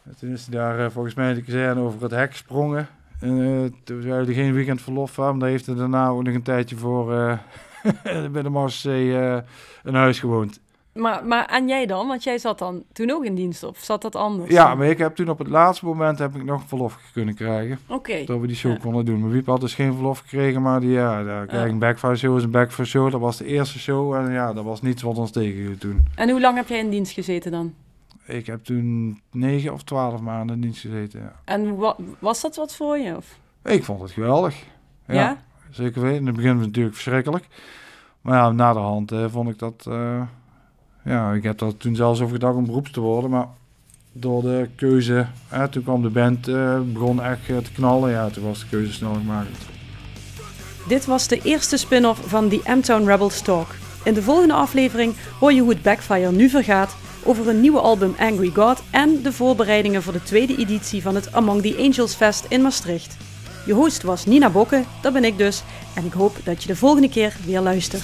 [0.03, 2.87] En toen is hij daar volgens mij in de kazerne over het hek gesprongen.
[3.19, 5.39] En toen zei hij geen weekendverlof van.
[5.39, 7.37] Daar heeft hij daarna ook nog een tijdje voor eh,
[8.33, 9.43] bij de Marseille
[9.83, 10.59] een huis gewoond.
[10.93, 12.07] Maar, maar en jij dan?
[12.07, 14.51] Want jij zat dan toen ook in dienst, of zat dat anders?
[14.51, 17.79] Ja, maar ik heb toen op het laatste moment heb ik nog verlof kunnen krijgen.
[17.87, 18.23] Oké.
[18.25, 18.77] Dat we die show Ja.
[18.77, 19.19] konden doen.
[19.21, 20.61] Maar Wiep had dus geen verlof gekregen.
[20.61, 23.11] Maar die, ja, de, kijk, een backfire show is een backfire show.
[23.11, 24.13] Dat was de eerste show.
[24.13, 26.05] En ja, dat was niets wat ons tegenhield toen.
[26.15, 27.73] En hoe lang heb jij in dienst gezeten dan?
[28.25, 31.19] Ik heb toen negen of twaalf maanden in dienst gezeten.
[31.19, 31.33] Ja.
[31.45, 33.15] En wa- was dat wat voor je?
[33.17, 33.37] Of?
[33.63, 34.55] Ik vond het geweldig.
[35.07, 35.37] Ja, Ja?
[35.69, 36.17] zeker weten.
[36.19, 37.47] In het begin was het natuurlijk verschrikkelijk.
[38.21, 39.85] Maar ja, na de hand eh, vond ik dat...
[39.89, 40.21] eh,
[41.03, 43.29] ja, ik heb er toen zelfs over gedacht om beroeps te worden.
[43.29, 43.47] Maar
[44.11, 45.25] door de keuze...
[45.71, 48.11] Toen kwam de band, eh, begon echt eh, te knallen.
[48.11, 49.57] Ja, toen was de keuze snel gemaakt.
[50.87, 53.67] Dit was de eerste spin-off van The M-Town Rebels Talk.
[54.03, 58.15] In de volgende aflevering hoor je hoe het Backfire nu vergaat, over een nieuwe album
[58.19, 62.45] Angry God en de voorbereidingen voor de tweede editie van het Among the Angels Fest
[62.49, 63.17] in Maastricht.
[63.65, 65.63] Je host was Nina Bokke, dat ben ik dus,
[65.95, 68.03] en ik hoop dat je de volgende keer weer luistert.